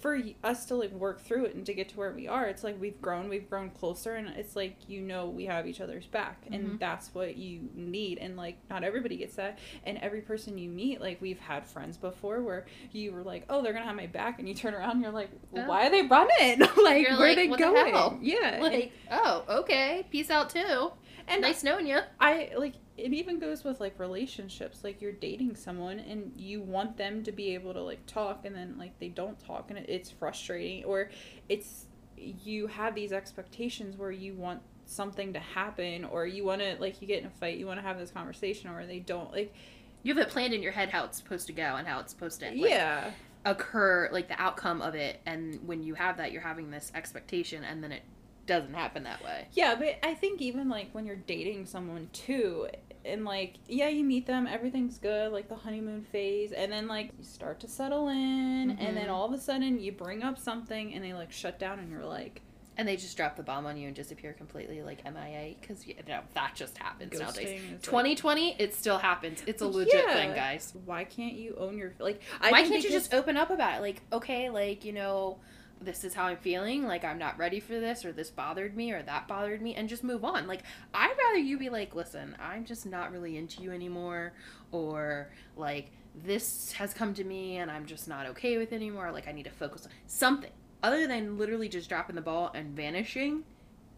for 0.00 0.20
us 0.44 0.64
to 0.66 0.76
like 0.76 0.92
work 0.92 1.20
through 1.20 1.44
it 1.44 1.56
and 1.56 1.66
to 1.66 1.74
get 1.74 1.88
to 1.88 1.96
where 1.96 2.12
we 2.12 2.28
are 2.28 2.46
it's 2.46 2.62
like 2.62 2.80
we've 2.80 3.00
grown 3.02 3.28
we've 3.28 3.50
grown 3.50 3.68
closer 3.70 4.14
and 4.14 4.28
it's 4.36 4.54
like 4.54 4.76
you 4.86 5.00
know 5.00 5.26
we 5.26 5.46
have 5.46 5.66
each 5.66 5.80
other's 5.80 6.06
back. 6.06 6.44
And 6.52 6.64
mm-hmm. 6.64 6.76
that's 6.78 7.14
what 7.14 7.36
you 7.36 7.68
need. 7.74 8.18
And 8.18 8.36
like 8.36 8.58
not 8.70 8.84
everybody 8.84 9.16
gets 9.16 9.34
that. 9.36 9.58
And 9.84 9.98
every 9.98 10.20
person 10.20 10.56
you 10.56 10.68
meet 10.68 11.00
like 11.00 11.20
we've 11.20 11.40
had 11.40 11.66
friends 11.66 11.96
before 11.96 12.42
where 12.42 12.66
you 12.92 13.12
were 13.12 13.22
like 13.22 13.44
oh 13.48 13.62
they're 13.62 13.72
gonna 13.72 13.84
have 13.84 13.96
my 13.96 14.06
back. 14.06 14.38
And 14.38 14.48
you 14.48 14.54
turn 14.54 14.74
around 14.74 14.92
and 14.92 15.02
you're 15.02 15.12
like 15.12 15.30
Oh. 15.56 15.66
why 15.66 15.86
are 15.86 15.90
they 15.90 16.02
running? 16.02 16.62
Like 16.78 17.02
You're 17.02 17.18
where 17.18 17.32
are 17.32 17.34
they 17.34 17.48
"What 17.48 17.58
the 17.58 17.64
going? 17.64 18.18
Yeah. 18.22 18.58
Like, 18.62 18.92
oh, 19.10 19.44
okay, 19.48 20.06
peace 20.10 20.30
out 20.30 20.50
too. 20.50 20.92
And, 21.28 21.42
nice 21.42 21.62
knowing 21.62 21.86
you. 21.86 21.98
I 22.20 22.50
like 22.56 22.74
it 22.96 23.12
even 23.12 23.38
goes 23.38 23.64
with 23.64 23.80
like 23.80 23.98
relationships. 23.98 24.82
Like 24.82 25.00
you're 25.00 25.12
dating 25.12 25.56
someone 25.56 25.98
and 26.00 26.32
you 26.36 26.60
want 26.60 26.96
them 26.96 27.22
to 27.24 27.32
be 27.32 27.54
able 27.54 27.74
to 27.74 27.82
like 27.82 28.04
talk 28.06 28.44
and 28.44 28.54
then 28.54 28.76
like 28.78 28.98
they 28.98 29.08
don't 29.08 29.38
talk 29.38 29.70
and 29.70 29.78
it, 29.78 29.86
it's 29.88 30.10
frustrating 30.10 30.84
or 30.84 31.10
it's 31.48 31.86
you 32.16 32.66
have 32.66 32.94
these 32.94 33.12
expectations 33.12 33.96
where 33.96 34.10
you 34.10 34.34
want 34.34 34.60
something 34.86 35.32
to 35.34 35.38
happen 35.38 36.04
or 36.04 36.26
you 36.26 36.44
want 36.44 36.60
to 36.60 36.76
like 36.80 37.00
you 37.00 37.06
get 37.06 37.20
in 37.20 37.26
a 37.26 37.30
fight, 37.30 37.58
you 37.58 37.66
want 37.66 37.78
to 37.78 37.86
have 37.86 37.98
this 37.98 38.10
conversation 38.10 38.70
or 38.70 38.86
they 38.86 38.98
don't 38.98 39.30
like 39.32 39.54
You 40.02 40.14
have 40.14 40.26
it 40.26 40.30
planned 40.30 40.54
in 40.54 40.62
your 40.62 40.72
head 40.72 40.90
how 40.90 41.04
it's 41.04 41.18
supposed 41.18 41.46
to 41.48 41.52
go 41.52 41.76
and 41.76 41.86
how 41.86 42.00
it's 42.00 42.12
supposed 42.12 42.40
to 42.40 42.46
like, 42.46 42.58
yeah. 42.58 43.10
occur, 43.44 44.08
like 44.12 44.28
the 44.28 44.40
outcome 44.40 44.80
of 44.80 44.94
it. 44.94 45.20
And 45.26 45.60
when 45.66 45.82
you 45.82 45.94
have 45.94 46.16
that, 46.18 46.32
you're 46.32 46.42
having 46.42 46.70
this 46.70 46.92
expectation, 46.94 47.64
and 47.64 47.82
then 47.82 47.92
it 47.92 48.02
doesn't 48.48 48.74
happen 48.74 49.04
that 49.04 49.22
way. 49.22 49.46
Yeah, 49.52 49.76
but 49.76 49.98
I 50.02 50.14
think 50.14 50.40
even 50.42 50.68
like 50.68 50.88
when 50.92 51.06
you're 51.06 51.14
dating 51.16 51.66
someone 51.66 52.08
too, 52.12 52.66
and 53.04 53.24
like 53.24 53.54
yeah 53.68 53.88
you 53.88 54.04
meet 54.04 54.26
them 54.26 54.46
everything's 54.48 54.98
good 54.98 55.30
like 55.32 55.48
the 55.48 55.54
honeymoon 55.54 56.02
phase 56.10 56.50
and 56.52 56.70
then 56.70 56.88
like 56.88 57.10
you 57.16 57.24
start 57.24 57.60
to 57.60 57.68
settle 57.68 58.08
in 58.08 58.76
and 58.78 58.96
then 58.96 59.06
Mhm. 59.06 59.10
all 59.10 59.24
of 59.24 59.32
a 59.32 59.38
sudden 59.38 59.78
you 59.80 59.92
bring 59.92 60.22
up 60.24 60.36
something 60.36 60.92
and 60.92 61.02
they 61.04 61.14
like 61.14 61.30
shut 61.30 61.58
down 61.60 61.78
and 61.78 61.90
you're 61.90 62.04
like 62.04 62.42
And 62.76 62.86
they 62.86 62.96
just 62.96 63.16
drop 63.16 63.34
the 63.36 63.42
bomb 63.42 63.66
on 63.66 63.76
you 63.76 63.86
and 63.88 63.96
disappear 63.96 64.32
completely, 64.32 64.82
like 64.82 65.04
MIA, 65.04 65.56
because 65.60 65.84
you 65.86 65.94
know, 66.06 66.20
that 66.34 66.54
just 66.54 66.78
happens 66.78 67.18
nowadays. 67.18 67.60
ghosting 67.60 67.70
like- 67.72 67.82
2020, 67.82 68.54
it 68.60 68.72
still 68.74 68.98
happens. 68.98 69.42
It's 69.46 69.62
a 69.62 69.66
legit 69.66 69.94
Yeah. 70.06 70.12
thing, 70.14 70.32
guys. 70.34 70.72
why 70.84 71.02
can't 71.04 71.34
you 71.34 71.56
own 71.58 71.76
your 71.78 71.94
like 71.98 72.20
I 72.40 72.50
Why 72.52 72.62
can't 72.62 72.84
you 72.84 72.90
just 72.90 73.12
open 73.14 73.36
up 73.36 73.50
about 73.50 73.78
it? 73.78 73.80
Like, 73.80 74.02
okay, 74.12 74.48
like, 74.50 74.84
you 74.84 74.92
know, 74.92 75.38
this 75.80 76.04
is 76.04 76.14
how 76.14 76.24
I'm 76.24 76.36
feeling. 76.36 76.86
Like, 76.86 77.04
I'm 77.04 77.18
not 77.18 77.38
ready 77.38 77.60
for 77.60 77.78
this, 77.78 78.04
or 78.04 78.12
this 78.12 78.30
bothered 78.30 78.76
me, 78.76 78.92
or 78.92 79.02
that 79.02 79.28
bothered 79.28 79.62
me, 79.62 79.74
and 79.74 79.88
just 79.88 80.04
move 80.04 80.24
on. 80.24 80.46
Like, 80.46 80.62
I'd 80.92 81.16
rather 81.26 81.38
you 81.38 81.58
be 81.58 81.70
like, 81.70 81.94
listen, 81.94 82.36
I'm 82.40 82.64
just 82.64 82.86
not 82.86 83.12
really 83.12 83.36
into 83.36 83.62
you 83.62 83.72
anymore, 83.72 84.32
or 84.72 85.30
like, 85.56 85.90
this 86.24 86.72
has 86.72 86.92
come 86.92 87.14
to 87.14 87.24
me 87.24 87.58
and 87.58 87.70
I'm 87.70 87.86
just 87.86 88.08
not 88.08 88.26
okay 88.26 88.58
with 88.58 88.72
it 88.72 88.76
anymore. 88.76 89.12
Like, 89.12 89.28
I 89.28 89.32
need 89.32 89.44
to 89.44 89.50
focus 89.50 89.86
on 89.86 89.92
something 90.06 90.50
other 90.82 91.06
than 91.06 91.38
literally 91.38 91.68
just 91.68 91.88
dropping 91.88 92.16
the 92.16 92.22
ball 92.22 92.50
and 92.54 92.74
vanishing. 92.74 93.44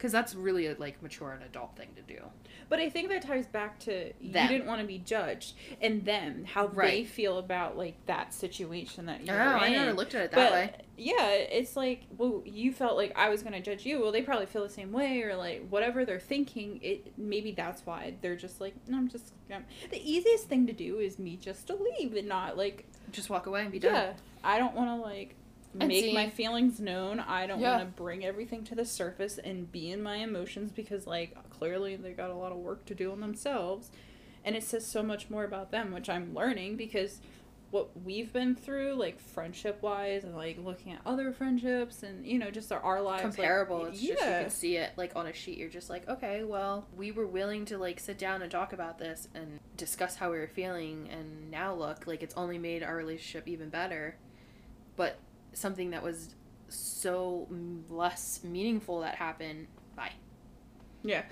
Because 0.01 0.13
that's 0.13 0.35
really 0.35 0.67
a 0.67 0.75
like 0.79 1.03
mature 1.03 1.33
and 1.33 1.43
adult 1.43 1.77
thing 1.77 1.89
to 1.95 2.01
do. 2.01 2.23
But 2.71 2.79
I 2.79 2.89
think 2.89 3.11
that 3.11 3.21
ties 3.21 3.47
back 3.47 3.79
to 3.81 4.13
you 4.19 4.33
didn't 4.33 4.65
want 4.67 4.81
to 4.81 4.87
be 4.87 4.97
judged, 4.99 5.53
and 5.83 6.03
them 6.07 6.47
how 6.47 6.69
they 6.69 7.05
feel 7.05 7.37
about 7.37 7.77
like 7.77 7.97
that 8.07 8.33
situation 8.33 9.05
that 9.07 9.21
Oh, 9.23 9.25
you're 9.27 9.39
I 9.43 9.67
in. 9.67 9.73
I 9.75 9.77
never 9.77 9.93
looked 9.93 10.15
at 10.15 10.23
it 10.23 10.31
that 10.31 10.37
but 10.37 10.53
way. 10.53 10.75
yeah, 10.97 11.29
it's 11.33 11.77
like 11.77 12.05
well, 12.17 12.43
you 12.47 12.73
felt 12.73 12.97
like 12.97 13.13
I 13.15 13.29
was 13.29 13.43
gonna 13.43 13.61
judge 13.61 13.85
you. 13.85 14.01
Well, 14.01 14.11
they 14.11 14.23
probably 14.23 14.47
feel 14.47 14.63
the 14.63 14.71
same 14.71 14.91
way, 14.91 15.21
or 15.23 15.37
like 15.37 15.67
whatever 15.69 16.07
they're 16.07 16.19
thinking. 16.19 16.79
It 16.83 17.13
maybe 17.19 17.53
that's 17.53 17.85
why 17.85 18.15
they're 18.23 18.37
just 18.37 18.59
like, 18.59 18.75
no, 18.89 18.97
I'm 18.97 19.09
just. 19.11 19.35
Um, 19.55 19.65
the 19.91 20.01
easiest 20.11 20.47
thing 20.49 20.67
to 20.69 20.73
do 20.73 20.99
is 20.99 21.19
me 21.19 21.37
just 21.37 21.67
to 21.67 21.75
leave 21.75 22.15
and 22.15 22.27
not 22.29 22.57
like, 22.57 22.87
Just 23.13 23.29
walk 23.29 23.47
away 23.47 23.63
and 23.63 23.73
be 23.73 23.81
done. 23.81 23.93
yeah, 23.93 24.13
I 24.43 24.59
don't 24.59 24.75
want 24.75 24.89
to 24.89 25.07
like. 25.07 25.35
And 25.79 25.89
Make 25.89 26.05
see- 26.05 26.13
my 26.15 26.29
feelings 26.29 26.81
known. 26.81 27.21
I 27.21 27.47
don't 27.47 27.61
Yeah. 27.61 27.77
want 27.77 27.89
to 27.97 28.03
bring 28.03 28.25
everything 28.25 28.65
to 28.65 28.75
the 28.75 28.85
surface 28.85 29.39
and 29.39 29.71
be 29.71 29.91
in 29.91 30.03
my 30.03 30.17
emotions 30.17 30.73
because, 30.73 31.07
like, 31.07 31.37
clearly 31.51 31.95
they 31.95 32.11
got 32.13 32.31
a 32.31 32.35
lot 32.35 32.51
of 32.51 32.59
work 32.59 32.85
to 32.87 32.95
do 32.95 33.13
on 33.13 33.21
themselves. 33.21 33.91
And 34.45 34.57
it 34.57 34.65
says 34.65 34.85
so 34.85 35.03
much 35.03 35.31
more 35.31 35.45
about 35.45 35.71
them, 35.71 35.93
which 35.93 36.09
I'm 36.09 36.35
learning 36.35 36.77
because 36.77 37.21
what 37.71 37.91
we've 38.03 38.33
been 38.33 38.57
through, 38.57 38.95
like, 38.95 39.21
friendship 39.21 39.81
wise, 39.81 40.25
and, 40.25 40.35
like, 40.35 40.59
looking 40.59 40.91
at 40.93 41.03
other 41.07 41.31
friendships 41.33 42.03
and, 42.03 42.27
you 42.27 42.37
know, 42.37 42.51
just 42.51 42.73
our, 42.73 42.81
our 42.81 43.01
lives. 43.01 43.23
like, 43.23 43.35
comparable. 43.37 43.85
it's 43.87 44.01
just 44.01 44.11
you 44.11 44.17
can 44.17 44.51
see 44.51 44.77
it 44.77 44.91
like 44.97 45.15
on 45.15 45.29
a 45.29 45.33
sheet. 45.33 45.57
You're 45.57 45.69
just 45.69 45.89
like, 45.89 46.09
okay, 46.09 46.43
well, 46.43 46.89
we 46.97 47.13
were 47.13 47.29
willing 47.29 47.65
to 47.67 47.79
like 47.79 48.01
sit 48.01 48.19
down 48.19 48.43
and 48.43 48.51
talk 48.51 48.73
about 48.73 48.99
this 48.99 49.29
and 49.37 49.61
discuss 49.77 50.17
how 50.17 50.33
we 50.33 50.39
were 50.39 50.49
feeling, 50.49 51.09
and 51.13 51.49
now 51.49 51.73
look, 51.73 52.09
like 52.09 52.25
it's 52.25 52.35
only 52.37 52.59
made 52.59 52.83
our 52.83 52.97
relationship 52.97 53.47
even 53.47 53.69
better. 53.69 54.17
But 54.97 55.19
something 55.53 55.91
that 55.91 56.03
was 56.03 56.35
so 56.69 57.49
less 57.89 58.41
meaningful 58.45 59.01
that 59.01 59.17
happened. 59.17 59.67
Bye. 59.97 60.13
Yeah. 61.03 61.23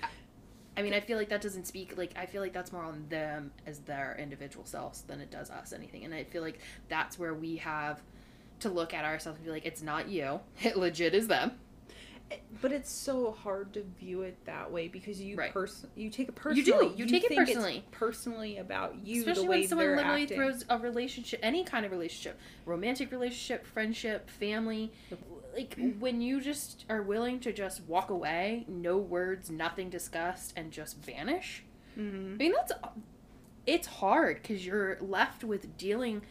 I 0.77 0.81
mean, 0.81 0.93
I 0.93 1.01
feel 1.01 1.17
like 1.17 1.29
that 1.29 1.41
doesn't 1.41 1.67
speak 1.67 1.97
like 1.97 2.13
I 2.17 2.25
feel 2.25 2.41
like 2.41 2.53
that's 2.53 2.71
more 2.71 2.83
on 2.83 3.05
them 3.09 3.51
as 3.65 3.79
their 3.79 4.15
individual 4.19 4.65
selves 4.65 5.01
than 5.01 5.19
it 5.19 5.29
does 5.29 5.49
us 5.49 5.73
anything. 5.73 6.05
And 6.05 6.13
I 6.13 6.23
feel 6.23 6.41
like 6.41 6.59
that's 6.87 7.19
where 7.19 7.33
we 7.33 7.57
have 7.57 8.01
to 8.61 8.69
look 8.69 8.93
at 8.93 9.03
ourselves 9.05 9.37
and 9.37 9.45
be 9.45 9.51
like, 9.51 9.65
it's 9.65 9.81
not 9.81 10.07
you. 10.09 10.39
It 10.61 10.77
legit 10.77 11.13
is 11.13 11.27
them. 11.27 11.51
But 12.61 12.71
it's 12.71 12.91
so 12.91 13.31
hard 13.31 13.73
to 13.73 13.83
view 13.99 14.21
it 14.21 14.37
that 14.45 14.71
way 14.71 14.87
because 14.87 15.19
you 15.21 15.35
Right. 15.37 15.51
pers- 15.53 15.85
you 15.95 16.09
take 16.09 16.29
it 16.29 16.35
You 16.53 16.63
do. 16.63 16.71
personally. 16.73 16.95
You 16.97 17.05
take 17.07 17.23
it 17.23 17.35
personally. 17.35 17.83
personally 17.91 18.57
about 18.57 18.95
you, 19.05 19.21
Especially 19.21 19.43
the 19.45 19.49
way 19.49 19.59
when 19.61 19.67
someone 19.67 19.95
literally 19.95 20.23
acting. 20.23 20.37
throws 20.37 20.65
a 20.69 20.77
relationship, 20.77 21.39
any 21.41 21.63
kind 21.63 21.85
of 21.85 21.91
relationship, 21.91 22.39
romantic 22.65 23.11
relationship, 23.11 23.65
friendship, 23.65 24.29
family, 24.29 24.91
like 25.53 25.75
when 25.99 26.21
you 26.21 26.39
just 26.41 26.85
are 26.89 27.01
willing 27.01 27.39
to 27.39 27.51
just 27.53 27.81
walk 27.85 28.09
away, 28.09 28.65
no 28.67 28.97
words, 28.97 29.49
nothing 29.49 29.89
discussed, 29.89 30.53
and 30.55 30.71
just 30.71 30.97
vanish. 30.97 31.63
Mhm. 31.97 32.35
I 32.35 32.37
mean, 32.37 32.51
that's 32.51 32.73
it's 33.65 33.87
hard 33.87 34.41
because 34.41 34.65
you're 34.65 34.97
left 35.01 35.43
with 35.43 35.77
dealing 35.77 36.21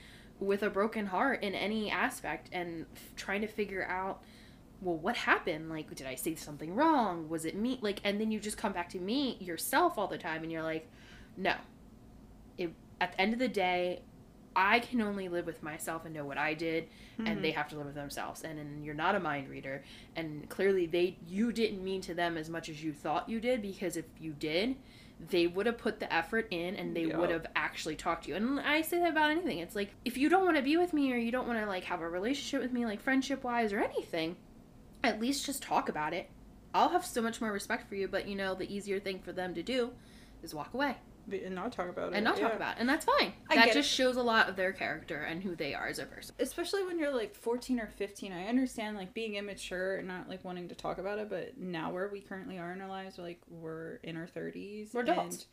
with 0.40 0.62
a 0.62 0.70
broken 0.70 1.06
heart 1.06 1.42
in 1.42 1.54
any 1.54 1.90
aspect 1.90 2.48
and 2.52 2.86
f- 2.94 3.12
trying 3.16 3.40
to 3.40 3.46
figure 3.46 3.84
out 3.86 4.22
well 4.80 4.96
what 4.96 5.16
happened? 5.16 5.68
Like 5.70 5.94
did 5.94 6.06
i 6.06 6.14
say 6.14 6.34
something 6.34 6.74
wrong? 6.74 7.28
Was 7.28 7.44
it 7.44 7.56
me? 7.56 7.78
Like 7.82 8.00
and 8.04 8.20
then 8.20 8.30
you 8.30 8.38
just 8.40 8.56
come 8.58 8.72
back 8.72 8.88
to 8.90 8.98
me 8.98 9.36
yourself 9.40 9.98
all 9.98 10.06
the 10.08 10.18
time 10.18 10.42
and 10.42 10.52
you're 10.52 10.62
like 10.62 10.88
no. 11.36 11.54
It, 12.56 12.72
at 13.00 13.12
the 13.12 13.20
end 13.20 13.32
of 13.32 13.38
the 13.38 13.48
day 13.48 14.02
i 14.56 14.80
can 14.80 15.00
only 15.00 15.28
live 15.28 15.46
with 15.46 15.62
myself 15.62 16.04
and 16.04 16.12
know 16.14 16.24
what 16.24 16.38
i 16.38 16.52
did 16.54 16.88
Mhm. 17.18 17.28
and 17.28 17.44
they 17.44 17.50
have 17.52 17.68
to 17.68 17.76
live 17.76 17.86
with 17.86 17.94
themselves. 17.94 18.42
And, 18.42 18.58
and 18.58 18.84
you're 18.84 18.94
not 18.94 19.14
a 19.16 19.20
mind 19.20 19.48
reader. 19.48 19.82
And 20.16 20.48
clearly 20.48 20.86
they 20.86 21.16
you 21.26 21.52
didn't 21.52 21.82
mean 21.84 22.00
to 22.02 22.14
them 22.14 22.36
as 22.36 22.48
much 22.48 22.68
as 22.68 22.82
you 22.82 22.92
thought 22.92 23.28
you 23.28 23.40
did 23.40 23.60
because 23.62 23.96
if 23.96 24.04
you 24.20 24.32
did 24.32 24.76
they 25.30 25.48
would 25.48 25.66
have 25.66 25.76
put 25.78 25.98
the 25.98 26.12
effort 26.14 26.46
in 26.52 26.76
and 26.76 26.94
they 26.94 27.06
would 27.06 27.28
have 27.30 27.44
actually 27.56 27.96
talked 27.96 28.22
to 28.24 28.30
you. 28.30 28.36
And 28.36 28.60
i 28.60 28.82
say 28.82 29.00
that 29.00 29.10
about 29.10 29.32
anything. 29.32 29.58
It's 29.58 29.74
like 29.74 29.90
if 30.04 30.16
you 30.16 30.28
don't 30.28 30.44
want 30.44 30.56
to 30.56 30.62
be 30.62 30.76
with 30.76 30.92
me 30.92 31.12
or 31.12 31.16
you 31.16 31.32
don't 31.32 31.46
want 31.48 31.58
to 31.58 31.66
like 31.66 31.84
have 31.84 32.00
a 32.00 32.08
relationship 32.08 32.62
with 32.62 32.72
me 32.72 32.86
like 32.86 33.00
friendship 33.00 33.42
wise 33.44 33.72
or 33.72 33.80
anything 33.80 34.36
at 35.02 35.20
least 35.20 35.46
just 35.46 35.62
talk 35.62 35.88
about 35.88 36.12
it. 36.12 36.30
I'll 36.74 36.90
have 36.90 37.04
so 37.04 37.22
much 37.22 37.40
more 37.40 37.52
respect 37.52 37.88
for 37.88 37.94
you 37.94 38.08
but 38.08 38.28
you 38.28 38.36
know 38.36 38.54
the 38.54 38.72
easier 38.72 39.00
thing 39.00 39.20
for 39.20 39.32
them 39.32 39.54
to 39.54 39.62
do 39.62 39.92
is 40.42 40.54
walk 40.54 40.74
away. 40.74 40.96
And 41.30 41.54
not 41.54 41.72
talk 41.72 41.90
about 41.90 42.12
it 42.12 42.16
and 42.16 42.24
not 42.24 42.36
talk 42.38 42.52
yeah. 42.52 42.56
about 42.56 42.76
it 42.76 42.80
and 42.80 42.88
that's 42.88 43.04
fine. 43.04 43.34
I 43.50 43.56
that 43.56 43.74
just 43.74 43.90
shows 43.90 44.16
a 44.16 44.22
lot 44.22 44.48
of 44.48 44.56
their 44.56 44.72
character 44.72 45.24
and 45.24 45.42
who 45.42 45.54
they 45.54 45.74
are 45.74 45.86
as 45.86 45.98
a 45.98 46.06
person. 46.06 46.34
Especially 46.38 46.82
when 46.84 46.98
you're 46.98 47.14
like 47.14 47.34
14 47.34 47.80
or 47.80 47.86
15 47.86 48.32
i 48.32 48.46
understand 48.46 48.96
like 48.96 49.12
being 49.12 49.34
immature 49.34 49.96
and 49.96 50.08
not 50.08 50.28
like 50.28 50.42
wanting 50.42 50.68
to 50.68 50.74
talk 50.74 50.96
about 50.96 51.18
it 51.18 51.28
but 51.28 51.58
now 51.58 51.92
where 51.92 52.08
we 52.08 52.20
currently 52.20 52.58
are 52.58 52.72
in 52.72 52.80
our 52.80 52.88
lives 52.88 53.18
like 53.18 53.40
we're 53.50 53.96
in 54.02 54.16
our 54.16 54.26
30s 54.26 54.94
We're 54.94 55.02
adults. 55.02 55.46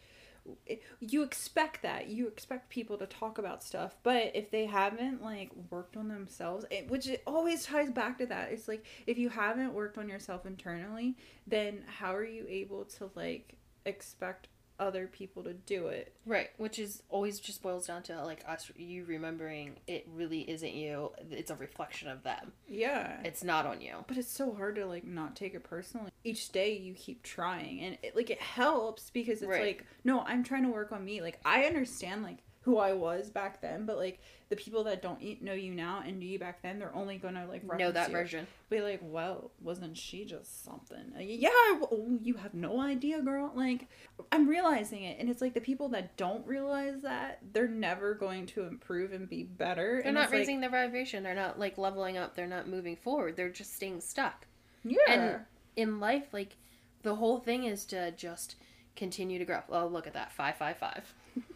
You 0.99 1.23
expect 1.23 1.81
that. 1.81 2.07
You 2.07 2.27
expect 2.27 2.69
people 2.69 2.97
to 2.97 3.05
talk 3.05 3.37
about 3.37 3.63
stuff 3.63 3.95
but 4.03 4.31
if 4.35 4.51
they 4.51 4.65
haven't 4.65 5.23
like 5.23 5.51
worked 5.69 5.97
on 5.97 6.07
themselves 6.07 6.65
it, 6.69 6.89
which 6.89 7.07
it 7.07 7.23
always 7.25 7.65
ties 7.65 7.89
back 7.91 8.17
to 8.19 8.25
that. 8.27 8.51
It's 8.51 8.67
like 8.67 8.85
if 9.07 9.17
you 9.17 9.29
haven't 9.29 9.73
worked 9.73 9.97
on 9.97 10.09
yourself 10.09 10.45
internally 10.45 11.15
then 11.47 11.83
how 11.87 12.13
are 12.13 12.25
you 12.25 12.45
able 12.47 12.85
to 12.85 13.09
like 13.15 13.55
expect 13.85 14.47
other 14.79 15.07
people 15.07 15.43
to 15.43 15.53
do 15.53 15.87
it 15.87 16.13
Right, 16.25 16.49
which 16.57 16.79
is 16.79 17.03
always 17.09 17.39
just 17.39 17.61
boils 17.61 17.87
down 17.87 18.03
to 18.03 18.23
like 18.25 18.43
us, 18.47 18.71
you 18.75 19.05
remembering 19.05 19.77
it 19.87 20.07
really 20.13 20.41
isn't 20.49 20.73
you. 20.73 21.11
It's 21.31 21.51
a 21.51 21.55
reflection 21.55 22.09
of 22.09 22.23
them. 22.23 22.51
yeah 22.67 23.19
It's 23.23 23.43
not 23.43 23.65
on 23.65 23.79
you. 23.81 24.03
But 24.07 24.17
it's 24.17 24.31
so 24.31 24.53
hard 24.53 24.75
to 24.75 24.85
like 24.85 25.05
not 25.05 25.35
take 25.35 25.53
it 25.53 25.63
personally. 25.63 26.09
Each 26.23 26.51
day 26.51 26.75
you 26.77 26.93
keep 26.95 27.21
trying, 27.23 27.79
and 27.81 27.97
it, 28.01 28.15
like 28.15 28.29
it 28.29 28.41
helps 28.41 29.09
because 29.11 29.41
it's 29.41 29.49
Right. 29.49 29.61
like, 29.77 29.85
no, 30.03 30.21
I'm 30.21 30.43
trying 30.43 30.63
to 30.63 30.69
work 30.69 30.91
on 30.91 31.05
me. 31.05 31.21
Like 31.21 31.39
I 31.45 31.65
understand 31.65 32.23
like 32.23 32.39
who 32.65 32.79
I 32.79 32.93
was 32.93 33.29
back 33.29 33.61
then, 33.61 33.85
but 33.85 33.97
like 33.97 34.19
the 34.49 34.55
people 34.55 34.83
that 34.85 35.01
don't 35.01 35.21
know 35.41 35.53
you 35.53 35.71
now 35.71 36.03
and 36.05 36.19
knew 36.19 36.27
you 36.27 36.39
back 36.39 36.61
then, 36.63 36.79
they're 36.79 36.93
only 36.95 37.17
gonna 37.17 37.45
like 37.47 37.63
Know 37.63 37.91
that 37.91 38.09
you. 38.09 38.13
version. 38.15 38.47
Be 38.69 38.81
like, 38.81 38.99
well, 39.03 39.51
wasn't 39.61 39.95
she 39.95 40.25
just 40.25 40.65
something? 40.65 41.13
Yeah, 41.19 41.49
well, 41.79 42.17
you 42.21 42.33
have 42.35 42.53
no 42.55 42.81
idea, 42.81 43.21
girl. 43.21 43.51
Like 43.55 43.87
I'm 44.31 44.47
realizing 44.49 45.03
it, 45.03 45.17
and 45.19 45.29
it's 45.29 45.41
like 45.41 45.53
the 45.53 45.61
people 45.61 45.89
that 45.89 46.17
don't 46.17 46.45
realize 46.47 47.01
that 47.03 47.39
they're 47.53 47.67
never 47.67 48.15
going 48.15 48.47
to 48.47 48.63
improve 48.63 49.13
and 49.13 49.29
be 49.29 49.43
better. 49.43 49.97
They're 49.99 50.07
and 50.07 50.15
not 50.15 50.23
it's 50.25 50.31
like, 50.31 50.39
raising 50.39 50.59
their 50.59 50.71
vibration. 50.71 51.21
They're 51.23 51.35
not 51.35 51.59
like 51.59 51.77
leveling 51.77 52.17
up. 52.17 52.35
They're 52.35 52.47
not 52.47 52.67
moving 52.67 52.95
forward. 52.95 53.35
They're 53.37 53.49
just 53.49 53.75
staying 53.75 54.01
stuck. 54.01 54.47
yeah. 54.83 54.97
And 55.07 55.39
in 55.75 55.99
life, 55.99 56.33
like 56.33 56.57
the 57.03 57.13
whole 57.15 57.37
thing 57.37 57.65
is 57.65 57.85
to 57.85 58.09
just 58.11 58.55
continue 58.95 59.37
to 59.37 59.45
grow. 59.45 59.61
Oh, 59.69 59.85
look 59.87 60.07
at 60.07 60.13
that. 60.13 60.31
Five, 60.31 60.57
five, 60.57 60.77
five. 60.77 61.13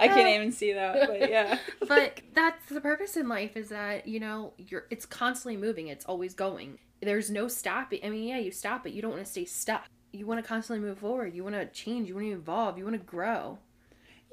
I 0.00 0.08
can't 0.08 0.28
uh, 0.28 0.32
even 0.32 0.52
see 0.52 0.72
that, 0.72 1.08
but 1.08 1.30
yeah. 1.30 1.58
but 1.88 2.20
that's 2.34 2.66
the 2.68 2.80
purpose 2.80 3.16
in 3.16 3.28
life 3.28 3.56
is 3.56 3.68
that 3.68 4.06
you 4.06 4.20
know 4.20 4.52
you're 4.58 4.86
it's 4.90 5.06
constantly 5.06 5.56
moving 5.56 5.88
it's 5.88 6.04
always 6.04 6.34
going. 6.34 6.78
There's 7.00 7.30
no 7.30 7.46
stopping 7.46 8.00
i 8.02 8.10
mean 8.10 8.26
yeah 8.26 8.38
you 8.38 8.50
stop 8.50 8.82
but 8.82 8.92
you 8.92 9.00
don't 9.00 9.12
want 9.12 9.24
to 9.24 9.30
stay 9.30 9.44
stuck. 9.44 9.84
You 10.12 10.26
want 10.26 10.42
to 10.42 10.48
constantly 10.48 10.84
move 10.84 10.98
forward 10.98 11.34
you 11.34 11.44
want 11.44 11.54
to 11.54 11.66
change 11.66 12.08
you 12.08 12.14
want 12.14 12.26
to 12.26 12.32
evolve 12.32 12.76
you 12.76 12.84
want 12.84 12.96
to 12.96 13.04
grow 13.04 13.58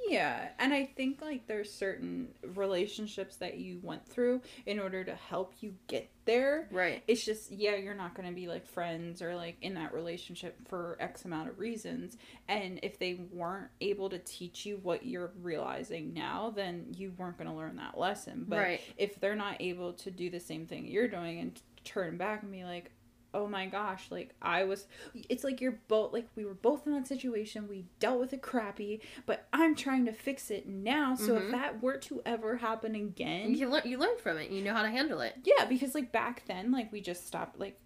Yeah, 0.07 0.49
and 0.59 0.73
I 0.73 0.85
think 0.85 1.21
like 1.21 1.47
there's 1.47 1.71
certain 1.71 2.29
relationships 2.53 3.37
that 3.37 3.57
you 3.57 3.79
went 3.81 4.07
through 4.07 4.41
in 4.65 4.79
order 4.79 5.03
to 5.03 5.15
help 5.15 5.53
you 5.61 5.73
get 5.87 6.09
there. 6.25 6.67
right 6.71 7.03
It's 7.07 7.23
just 7.23 7.51
yeah, 7.51 7.75
you're 7.75 7.95
not 7.95 8.13
going 8.15 8.27
to 8.27 8.35
be 8.35 8.47
like 8.47 8.67
friends 8.67 9.21
or 9.21 9.35
like 9.35 9.57
in 9.61 9.73
that 9.75 9.93
relationship 9.93 10.55
for 10.67 10.97
X 10.99 11.25
amount 11.25 11.49
of 11.49 11.59
reasons. 11.59 12.17
And 12.47 12.79
if 12.83 12.99
they 12.99 13.19
weren't 13.31 13.69
able 13.81 14.09
to 14.09 14.19
teach 14.19 14.65
you 14.65 14.79
what 14.83 15.05
you're 15.05 15.31
realizing 15.41 16.13
now, 16.13 16.51
then 16.55 16.87
you 16.95 17.13
weren't 17.17 17.37
going 17.37 17.49
to 17.49 17.55
learn 17.55 17.75
that 17.77 17.97
lesson. 17.97 18.45
But 18.47 18.59
right 18.59 18.81
if 18.97 19.19
they're 19.19 19.35
not 19.35 19.57
able 19.59 19.93
to 19.93 20.11
do 20.11 20.29
the 20.29 20.39
same 20.39 20.65
thing 20.65 20.85
you're 20.85 21.07
doing 21.07 21.39
and 21.39 21.61
turn 21.83 22.17
back 22.17 22.43
and 22.43 22.51
be 22.51 22.63
like, 22.63 22.91
oh 23.35 23.47
my 23.47 23.65
gosh, 23.67 24.07
like 24.09 24.33
I 24.41 24.63
was 24.63 24.87
it's 25.29 25.43
like 25.43 25.61
you're 25.61 25.77
both 25.87 26.13
like 26.13 26.27
we 26.35 26.45
were 26.45 26.53
both 26.55 26.87
in 26.87 26.93
that 26.93 27.05
situation. 27.07 27.67
We 27.67 27.85
dealt 27.99 28.19
with 28.19 28.33
it 28.33 28.41
crappy, 28.41 29.01
but 29.25 29.47
I'm 29.53 29.75
trying 29.75 30.05
to 30.05 30.13
fix 30.13 30.49
it 30.49 30.67
now. 30.67 31.15
So 31.15 31.33
Mhm. 31.33 31.45
if 31.45 31.51
that 31.51 31.83
were 31.83 31.97
to 31.97 32.21
ever 32.25 32.55
happen 32.57 32.95
again, 32.95 33.53
You 33.53 33.69
learn 33.69 33.83
you 33.85 33.97
learn 33.97 34.17
from 34.17 34.37
it. 34.37 34.49
You 34.49 34.63
know 34.63 34.73
how 34.73 34.81
to 34.83 34.89
handle 34.89 35.19
it. 35.21 35.35
yeah, 35.43 35.65
because 35.65 35.93
like 35.93 36.11
back 36.11 36.45
then, 36.47 36.71
like 36.71 36.91
we 36.91 37.01
just 37.01 37.27
stopped, 37.27 37.59
like 37.59 37.79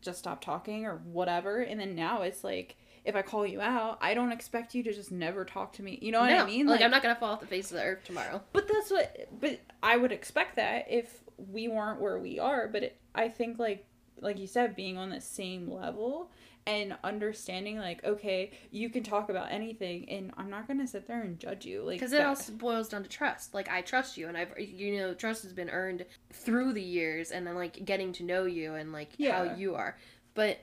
just 0.00 0.20
stopped 0.20 0.44
talking 0.44 0.86
or 0.86 0.96
whatever, 0.98 1.60
and 1.60 1.78
then 1.80 1.94
now 1.94 2.22
it's 2.22 2.44
like 2.44 2.76
if 3.04 3.16
I 3.16 3.22
call 3.22 3.44
you 3.44 3.60
out, 3.60 3.98
I 4.00 4.14
don't 4.14 4.30
expect 4.30 4.76
you 4.76 4.84
to 4.84 4.92
just 4.92 5.10
never 5.10 5.44
talk 5.44 5.72
to 5.72 5.82
me. 5.82 5.98
You 6.00 6.12
know 6.12 6.20
what 6.20 6.30
I 6.30 6.38
No, 6.38 6.46
mean? 6.46 6.66
Like, 6.68 6.82
I'm 6.82 6.90
not 6.92 7.02
gonna 7.02 7.16
fall 7.16 7.32
off 7.32 7.40
the 7.40 7.46
face 7.48 7.72
of 7.72 7.78
the 7.78 7.82
earth 7.82 8.04
tomorrow. 8.04 8.40
But 8.52 8.68
that's 8.68 8.92
what. 8.92 9.26
But 9.40 9.58
I 9.82 9.96
would 9.96 10.12
expect 10.12 10.54
that 10.54 10.86
if 10.88 11.24
we 11.36 11.66
weren't 11.66 12.00
where 12.00 12.20
we 12.20 12.38
are. 12.38 12.68
But 12.68 12.84
it, 12.84 13.00
I 13.12 13.28
think 13.28 13.58
like 13.58 13.84
like 14.20 14.38
you 14.38 14.46
said, 14.46 14.76
being 14.76 14.96
on 14.98 15.10
the 15.10 15.20
same 15.20 15.70
level 15.70 16.30
and 16.64 16.96
understanding 17.02 17.76
like 17.78 18.04
okay, 18.04 18.50
you 18.70 18.88
can 18.88 19.02
talk 19.02 19.28
about 19.28 19.50
anything, 19.50 20.08
and 20.08 20.32
I'm 20.36 20.48
not 20.50 20.68
gonna 20.68 20.86
sit 20.86 21.06
there 21.08 21.22
and 21.22 21.38
judge 21.38 21.64
you. 21.66 21.82
Like 21.82 21.98
Because 21.98 22.12
it 22.12 22.20
also 22.24 22.52
boils 22.52 22.88
down 22.88 23.02
to 23.02 23.08
trust. 23.08 23.52
Like 23.54 23.68
I 23.68 23.80
trust 23.82 24.16
you, 24.16 24.28
and 24.28 24.36
I've 24.36 24.52
you 24.58 24.96
know 24.98 25.14
trust 25.14 25.42
has 25.42 25.52
been 25.52 25.70
earned 25.70 26.04
through 26.32 26.72
the 26.74 26.82
years, 26.82 27.30
and 27.32 27.46
then 27.46 27.54
like 27.56 27.84
getting 27.84 28.12
to 28.14 28.22
know 28.24 28.44
you 28.44 28.74
and 28.74 28.92
like 28.92 29.10
Yeah. 29.18 29.36
how 29.48 29.54
you 29.56 29.74
are. 29.74 29.98
But 30.34 30.58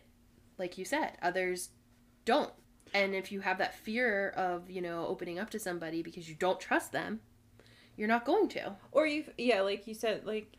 like 0.57 0.77
you 0.77 0.85
said, 0.85 1.17
others 1.21 1.69
don't. 2.25 2.51
And 2.93 3.13
if 3.13 3.31
you 3.31 3.41
have 3.41 3.57
that 3.59 3.75
fear 3.75 4.29
of 4.37 4.69
you 4.69 4.81
know 4.81 5.05
opening 5.07 5.37
up 5.37 5.49
to 5.51 5.59
somebody 5.59 6.01
because 6.01 6.29
you 6.29 6.35
don't 6.35 6.59
trust 6.61 6.91
them, 6.93 7.19
you're 7.97 8.07
not 8.07 8.23
going 8.25 8.47
to. 8.49 8.75
or 8.93 9.05
you 9.05 9.25
yeah 9.37 9.59
like 9.61 9.85
you 9.85 9.93
said 9.93 10.25
like 10.25 10.55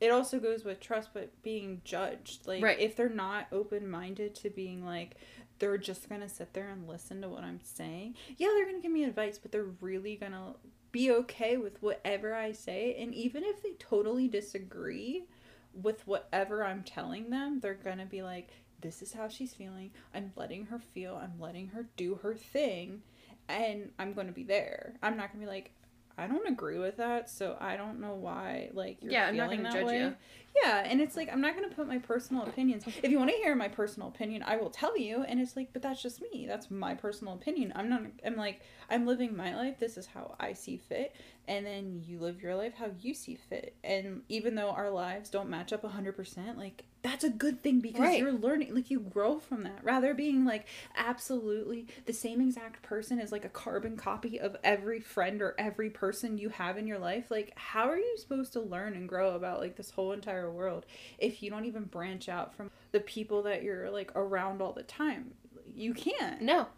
it 0.00 0.10
also 0.10 0.38
goes 0.38 0.64
with 0.64 0.80
trust 0.80 1.10
but 1.14 1.30
being 1.42 1.80
judged. 1.84 2.46
Like 2.46 2.62
Right. 2.62 2.78
if 2.78 2.96
they're 2.96 3.08
not 3.08 3.46
open-minded 3.52 4.34
to 4.36 4.50
being 4.50 4.84
like 4.84 5.16
they're 5.58 5.78
just 5.78 6.08
gonna 6.08 6.28
sit 6.28 6.52
there 6.52 6.68
and 6.68 6.88
listen 6.88 7.22
to 7.22 7.28
what 7.28 7.44
i'm 7.44 7.60
saying 7.62 8.14
yeah 8.36 8.48
they're 8.48 8.66
gonna 8.66 8.80
give 8.80 8.90
me 8.90 9.04
advice 9.04 9.38
but 9.38 9.52
they're 9.52 9.62
really 9.80 10.16
gonna 10.16 10.52
be 10.90 11.10
okay 11.12 11.56
with 11.56 11.80
whatever 11.82 12.34
i 12.34 12.50
say. 12.52 12.96
And 12.98 13.14
even 13.14 13.44
if 13.44 13.62
they 13.62 13.72
totally 13.78 14.28
disagree 14.28 15.24
with 15.72 16.06
whatever 16.06 16.64
i'm 16.64 16.82
telling 16.82 17.30
them 17.30 17.60
they're 17.60 17.74
gonna 17.74 18.06
be 18.06 18.22
like 18.22 18.50
this 18.80 19.00
is 19.00 19.14
how 19.14 19.28
she's 19.28 19.54
feeling. 19.54 19.92
I'm 20.12 20.32
letting 20.36 20.66
her 20.66 20.78
feel. 20.78 21.16
I'm 21.16 21.40
letting 21.40 21.68
her 21.68 21.88
do 21.96 22.16
her 22.16 22.34
thing 22.34 23.00
and 23.48 23.90
i'm 23.98 24.12
gonna 24.12 24.32
be 24.32 24.42
there. 24.44 24.94
I'm 25.02 25.16
not 25.16 25.32
gonna 25.32 25.44
be 25.44 25.50
like 25.50 25.70
I 26.16 26.26
don't 26.28 26.46
agree 26.46 26.78
with 26.78 26.98
that, 26.98 27.28
so 27.28 27.56
I 27.60 27.76
don't 27.76 28.00
know 28.00 28.14
why. 28.14 28.70
Like, 28.72 29.02
you're 29.02 29.12
Yeah, 29.12 29.26
I'm 29.26 29.36
not 29.36 29.50
feeling 29.50 29.62
that 29.64 29.72
judge 29.72 29.86
way. 29.86 29.98
you. 30.00 30.14
Yeah, 30.62 30.84
and 30.86 31.00
it's 31.00 31.16
like 31.16 31.28
I'm 31.32 31.40
not 31.40 31.56
gonna 31.56 31.74
put 31.74 31.88
my 31.88 31.98
personal 31.98 32.44
opinions. 32.44 32.84
If 33.02 33.10
you 33.10 33.18
want 33.18 33.30
to 33.30 33.36
hear 33.36 33.56
my 33.56 33.66
personal 33.66 34.08
opinion, 34.08 34.44
I 34.46 34.56
will 34.56 34.70
tell 34.70 34.96
you. 34.96 35.24
And 35.24 35.40
it's 35.40 35.56
like, 35.56 35.72
but 35.72 35.82
that's 35.82 36.00
just 36.00 36.22
me. 36.22 36.46
That's 36.46 36.70
my 36.70 36.94
personal 36.94 37.34
opinion. 37.34 37.72
I'm 37.74 37.88
not. 37.88 38.02
I'm 38.24 38.36
like, 38.36 38.60
I'm 38.88 39.06
living 39.06 39.36
my 39.36 39.56
life. 39.56 39.80
This 39.80 39.96
is 39.96 40.06
how 40.06 40.36
I 40.38 40.52
see 40.52 40.76
fit, 40.76 41.16
and 41.48 41.66
then 41.66 42.00
you 42.06 42.20
live 42.20 42.40
your 42.40 42.54
life 42.54 42.74
how 42.78 42.90
you 43.00 43.14
see 43.14 43.34
fit. 43.34 43.74
And 43.82 44.22
even 44.28 44.54
though 44.54 44.70
our 44.70 44.90
lives 44.90 45.30
don't 45.30 45.50
match 45.50 45.72
up 45.72 45.84
hundred 45.84 46.14
percent, 46.14 46.56
like 46.56 46.84
that's 47.04 47.22
a 47.22 47.28
good 47.28 47.62
thing 47.62 47.78
because 47.80 48.00
Right. 48.00 48.18
you're 48.18 48.32
learning. 48.32 48.74
Like 48.74 48.90
you 48.90 48.98
grow 48.98 49.38
from 49.38 49.62
that. 49.64 49.78
Rather 49.84 50.14
being 50.14 50.44
like 50.46 50.66
absolutely 50.96 51.86
the 52.06 52.12
same 52.14 52.40
exact 52.40 52.82
person 52.82 53.20
as 53.20 53.30
like 53.30 53.44
a 53.44 53.48
carbon 53.50 53.96
copy 53.96 54.40
of 54.40 54.56
every 54.64 55.00
friend 55.00 55.40
or 55.42 55.54
every 55.58 55.90
person 55.90 56.38
you 56.38 56.48
have 56.48 56.76
in 56.78 56.86
your 56.86 56.98
life. 56.98 57.30
Like 57.30 57.52
how 57.56 57.88
are 57.90 57.98
you 57.98 58.16
supposed 58.18 58.52
to 58.54 58.60
learn 58.60 58.94
and 58.94 59.06
grow 59.08 59.34
about 59.34 59.60
like 59.60 59.76
this 59.76 59.90
whole 59.90 60.12
entire 60.12 60.50
world 60.50 60.86
if 61.18 61.42
you 61.42 61.50
don't 61.50 61.66
even 61.66 61.84
branch 61.84 62.28
out 62.28 62.56
from 62.56 62.70
the 62.92 63.00
people 63.00 63.42
that 63.42 63.62
you're 63.62 63.90
like 63.90 64.10
around 64.16 64.62
all 64.62 64.72
the 64.72 64.82
time? 64.82 65.32
You 65.76 65.92
can't. 65.94 66.40
No, 66.40 66.68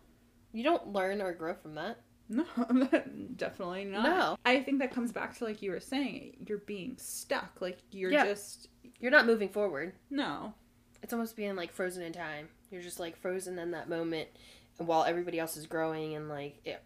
you 0.53 0.65
don't 0.65 0.93
learn 0.93 1.23
or 1.23 1.33
grow 1.35 1.55
from 1.55 1.77
that. 1.77 2.01
No, 2.29 2.45
definitely 3.37 3.85
not. 3.85 4.03
No. 4.03 4.37
I 4.45 4.61
think 4.61 4.81
that 4.81 4.91
comes 4.93 5.13
back 5.13 5.37
to 5.39 5.45
like 5.45 5.63
you 5.63 5.71
were 5.71 5.79
saying, 5.81 6.37
you're 6.49 6.59
being 6.59 6.97
stuck. 6.99 7.61
Like 7.61 7.79
you're 7.93 8.11
Yeah. 8.11 8.25
just 8.25 8.69
You're 9.01 9.11
not 9.11 9.27
moving 9.27 9.49
forward. 9.49 9.93
no. 10.11 10.55
It's 11.03 11.13
almost 11.13 11.37
being 11.37 11.55
like 11.55 11.73
frozen 11.73 12.03
in 12.03 12.13
time. 12.13 12.49
You're 12.71 12.83
just 12.83 12.99
like 12.99 13.17
frozen 13.17 13.59
in 13.61 13.71
that 13.73 13.89
moment, 13.89 14.29
and 14.79 14.89
while 14.89 15.05
everybody 15.05 15.39
else 15.39 15.57
is 15.57 15.67
growing 15.67 16.17
and 16.17 16.29
like 16.29 16.59
it, 16.65 16.83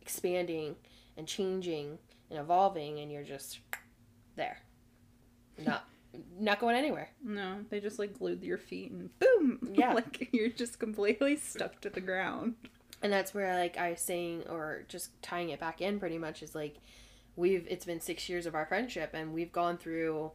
expanding 0.00 0.76
and 1.16 1.26
changing 1.26 1.98
and 2.30 2.38
evolving, 2.38 3.00
and 3.00 3.10
you're 3.10 3.24
just 3.24 3.58
there, 4.36 4.58
not 5.66 5.84
not 6.38 6.60
going 6.60 6.76
anywhere. 6.76 7.08
No, 7.24 7.64
they 7.70 7.80
just 7.80 7.98
like 7.98 8.18
glued 8.18 8.44
your 8.44 8.58
feet 8.58 8.92
and 8.92 9.10
boom. 9.18 9.58
Yeah. 9.74 9.94
like 9.94 10.28
you're 10.32 10.50
just 10.50 10.78
completely 10.78 11.34
stuck 11.36 11.80
to 11.80 11.90
the 11.90 12.00
ground. 12.02 12.54
And 13.02 13.12
that's 13.12 13.32
where 13.34 13.58
like 13.58 13.76
I 13.76 13.90
was 13.92 14.00
saying, 14.00 14.44
or 14.48 14.84
just 14.88 15.20
tying 15.22 15.48
it 15.50 15.58
back 15.58 15.80
in, 15.80 15.98
pretty 15.98 16.18
much 16.18 16.42
is 16.42 16.54
like 16.54 16.76
we've 17.34 17.66
it's 17.68 17.86
been 17.86 18.00
six 18.00 18.28
years 18.28 18.46
of 18.46 18.54
our 18.54 18.66
friendship, 18.66 19.10
and 19.14 19.32
we've 19.32 19.52
gone 19.52 19.78
through 19.78 20.32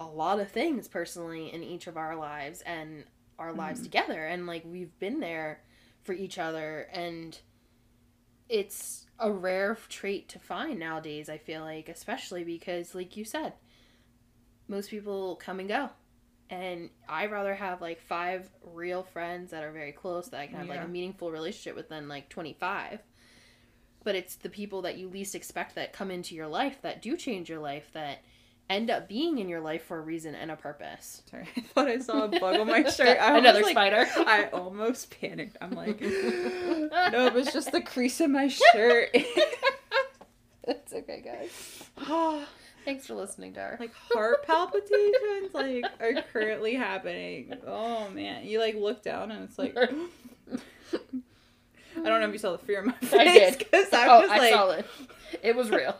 a 0.00 0.06
lot 0.06 0.40
of 0.40 0.50
things 0.50 0.88
personally 0.88 1.52
in 1.52 1.62
each 1.62 1.86
of 1.86 1.96
our 1.96 2.16
lives 2.16 2.62
and 2.62 3.04
our 3.38 3.52
lives 3.52 3.80
mm-hmm. 3.80 3.84
together, 3.84 4.26
and 4.26 4.46
like 4.46 4.64
we've 4.64 4.98
been 4.98 5.20
there 5.20 5.60
for 6.02 6.14
each 6.14 6.38
other, 6.38 6.88
and 6.92 7.38
it's 8.48 9.06
a 9.18 9.30
rare 9.30 9.76
trait 9.88 10.28
to 10.30 10.38
find 10.38 10.80
nowadays. 10.80 11.28
I 11.28 11.38
feel 11.38 11.60
like, 11.62 11.88
especially 11.88 12.42
because, 12.42 12.94
like 12.94 13.16
you 13.16 13.24
said, 13.24 13.52
most 14.66 14.90
people 14.90 15.36
come 15.36 15.60
and 15.60 15.68
go. 15.68 15.90
And 16.48 16.90
I 17.08 17.26
rather 17.26 17.54
have 17.54 17.80
like 17.80 18.00
five 18.00 18.48
real 18.64 19.04
friends 19.04 19.52
that 19.52 19.62
are 19.62 19.70
very 19.70 19.92
close 19.92 20.28
that 20.30 20.40
I 20.40 20.46
can 20.48 20.56
have 20.56 20.68
like 20.68 20.82
a 20.82 20.88
meaningful 20.88 21.30
relationship 21.30 21.76
with 21.76 21.88
than 21.88 22.08
like 22.08 22.28
25. 22.28 23.00
But 24.02 24.16
it's 24.16 24.34
the 24.34 24.48
people 24.48 24.82
that 24.82 24.98
you 24.98 25.08
least 25.08 25.36
expect 25.36 25.76
that 25.76 25.92
come 25.92 26.10
into 26.10 26.34
your 26.34 26.48
life 26.48 26.82
that 26.82 27.02
do 27.02 27.16
change 27.16 27.48
your 27.48 27.60
life 27.60 27.90
that 27.92 28.22
end 28.70 28.88
up 28.90 29.08
being 29.08 29.38
in 29.38 29.48
your 29.48 29.60
life 29.60 29.84
for 29.84 29.98
a 29.98 30.00
reason 30.00 30.34
and 30.34 30.50
a 30.50 30.56
purpose. 30.56 31.22
Sorry, 31.30 31.46
I 31.56 31.60
thought 31.60 31.88
I 31.88 31.98
saw 31.98 32.24
a 32.24 32.28
bug 32.28 32.58
on 32.58 32.66
my 32.68 32.82
shirt. 32.90 33.18
I 33.20 33.36
Another 33.36 33.60
like- 33.62 33.72
spider. 33.72 34.06
I 34.16 34.48
almost 34.52 35.20
panicked. 35.20 35.58
I'm 35.60 35.72
like, 35.72 36.00
no, 36.00 37.26
it 37.26 37.34
was 37.34 37.52
just 37.52 37.72
the 37.72 37.82
crease 37.82 38.20
in 38.20 38.32
my 38.32 38.48
shirt. 38.48 39.10
It's 40.64 40.92
okay, 40.92 41.20
guys. 41.24 42.46
Thanks 42.84 43.06
for 43.06 43.14
listening, 43.14 43.52
Dar. 43.52 43.76
like 43.78 43.92
heart 43.92 44.46
palpitations 44.46 45.52
like 45.52 45.84
are 46.00 46.22
currently 46.32 46.74
happening. 46.74 47.52
Oh 47.66 48.08
man, 48.10 48.46
you 48.46 48.58
like 48.58 48.74
look 48.74 49.02
down 49.02 49.30
and 49.32 49.44
it's 49.44 49.58
like 49.58 49.76
I 49.78 49.88
don't 51.96 52.20
know 52.20 52.26
if 52.26 52.32
you 52.32 52.38
saw 52.38 52.52
the 52.52 52.58
fear 52.58 52.80
in 52.80 52.86
my 52.86 52.92
face 52.94 53.12
I 53.20 53.24
did. 53.24 53.58
because 53.58 53.92
I 53.92 54.06
oh, 54.08 54.20
was 54.22 54.30
I 54.30 54.38
like, 54.38 54.52
saw 54.52 54.70
it. 54.70 54.86
It 55.42 55.56
was 55.56 55.70
real. 55.70 55.94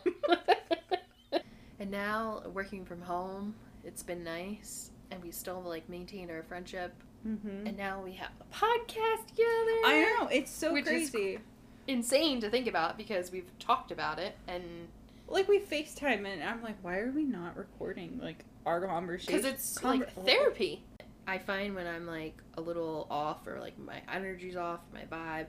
And 1.81 1.89
now 1.91 2.43
working 2.53 2.85
from 2.85 3.01
home, 3.01 3.55
it's 3.83 4.03
been 4.03 4.23
nice, 4.23 4.91
and 5.09 5.21
we 5.23 5.31
still 5.31 5.61
like 5.61 5.89
maintained 5.89 6.29
our 6.29 6.43
friendship. 6.43 6.93
Mhm. 7.25 7.67
And 7.67 7.75
now 7.77 8.01
we 8.01 8.13
have 8.13 8.31
a 8.39 8.53
podcast 8.55 9.27
together. 9.27 9.81
I 9.85 10.15
know 10.19 10.27
it's 10.27 10.51
so 10.51 10.73
Which 10.73 10.85
crazy. 10.85 11.39
Insane 11.87 12.39
to 12.41 12.49
think 12.49 12.67
about 12.67 12.97
because 12.97 13.31
we've 13.31 13.49
talked 13.59 13.91
about 13.91 14.19
it, 14.19 14.37
and 14.47 14.87
Like 15.27 15.47
we 15.47 15.59
FaceTime 15.59 16.25
and 16.25 16.43
I'm 16.43 16.61
like, 16.61 16.75
why 16.83 16.97
are 16.99 17.11
we 17.11 17.23
not 17.23 17.57
recording 17.57 18.19
like 18.21 18.43
our 18.65 18.85
conversation? 18.85 19.33
because 19.35 19.51
it's 19.51 19.83
like 19.83 20.11
therapy. 20.25 20.83
I 21.27 21.37
find 21.37 21.73
when 21.73 21.87
I'm 21.87 22.05
like 22.05 22.35
a 22.55 22.61
little 22.61 23.07
off 23.09 23.47
or 23.47 23.59
like 23.59 23.77
my 23.79 24.01
energy's 24.11 24.55
off, 24.55 24.81
my 24.93 25.05
vibe, 25.05 25.45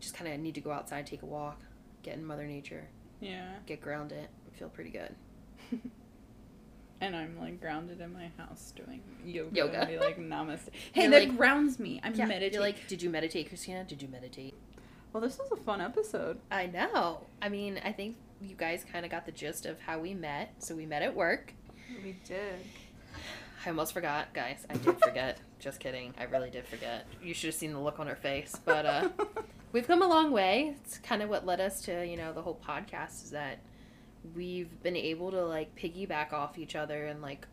just 0.00 0.14
kind 0.14 0.32
of 0.32 0.40
need 0.40 0.54
to 0.56 0.60
go 0.60 0.72
outside, 0.72 1.06
take 1.06 1.22
a 1.22 1.26
walk, 1.26 1.62
get 2.02 2.14
in 2.18 2.24
Mother 2.24 2.46
Nature, 2.46 2.88
Yeah, 3.20 3.54
get 3.66 3.80
grounded, 3.80 4.28
feel 4.52 4.68
pretty 4.68 4.90
good. 4.90 5.14
and 7.00 7.14
I'm 7.16 7.38
like 7.38 7.60
grounded 7.60 8.00
in 8.00 8.12
my 8.12 8.30
house 8.38 8.72
doing 8.74 9.00
yoga. 9.24 9.54
Yoga. 9.56 9.80
And 9.80 9.88
be 9.90 9.98
like 9.98 10.18
namaste. 10.18 10.68
Hey, 10.92 11.02
You're 11.02 11.10
that 11.12 11.28
like- 11.28 11.36
grounds 11.36 11.78
me. 11.78 12.00
I'm 12.02 12.14
Yeah, 12.14 12.26
meditating. 12.26 12.54
You're 12.54 12.62
like, 12.62 12.86
did 12.88 13.02
you 13.02 13.10
meditate, 13.10 13.48
Christina? 13.48 13.84
Did 13.84 14.00
you 14.02 14.08
meditate? 14.08 14.54
well, 15.12 15.20
this 15.20 15.38
was 15.38 15.52
a 15.52 15.56
fun 15.56 15.80
episode. 15.80 16.38
I 16.50 16.66
know. 16.66 17.20
I 17.40 17.48
mean, 17.48 17.80
I 17.84 17.92
think 17.92 18.16
you 18.42 18.56
guys 18.56 18.84
kind 18.90 19.04
of 19.04 19.12
got 19.12 19.26
the 19.26 19.30
gist 19.32 19.64
of 19.64 19.78
how 19.80 20.00
we 20.00 20.12
met. 20.12 20.54
So 20.58 20.74
we 20.74 20.86
met 20.86 21.02
at 21.02 21.14
work. 21.14 21.52
We 22.02 22.16
did. 22.26 22.56
I 23.64 23.68
almost 23.68 23.92
forgot, 23.94 24.34
guys. 24.34 24.66
I 24.68 24.74
did 24.76 24.98
forget. 24.98 25.38
Just 25.60 25.78
kidding. 25.78 26.14
I 26.18 26.24
really 26.24 26.50
did 26.50 26.66
forget. 26.66 27.06
You 27.22 27.32
should 27.32 27.46
have 27.48 27.54
seen 27.54 27.72
the 27.72 27.78
look 27.78 28.00
on 28.00 28.08
her 28.08 28.16
face. 28.16 28.56
But 28.64 28.86
uh, 28.86 29.08
we've 29.70 29.86
come 29.86 30.02
a 30.02 30.08
long 30.08 30.32
way. 30.32 30.74
It's 30.84 30.98
kind 30.98 31.22
of 31.22 31.28
what 31.28 31.46
led 31.46 31.60
us 31.60 31.80
to, 31.82 32.04
you 32.04 32.16
know, 32.16 32.32
the 32.32 32.42
whole 32.42 32.60
podcast 32.66 33.22
is 33.22 33.30
that 33.30 33.60
we've 34.34 34.82
been 34.82 34.96
able 34.96 35.30
to 35.30 35.44
like 35.44 35.74
piggyback 35.76 36.32
off 36.32 36.58
each 36.58 36.74
other 36.76 37.06
and 37.06 37.20
like 37.20 37.46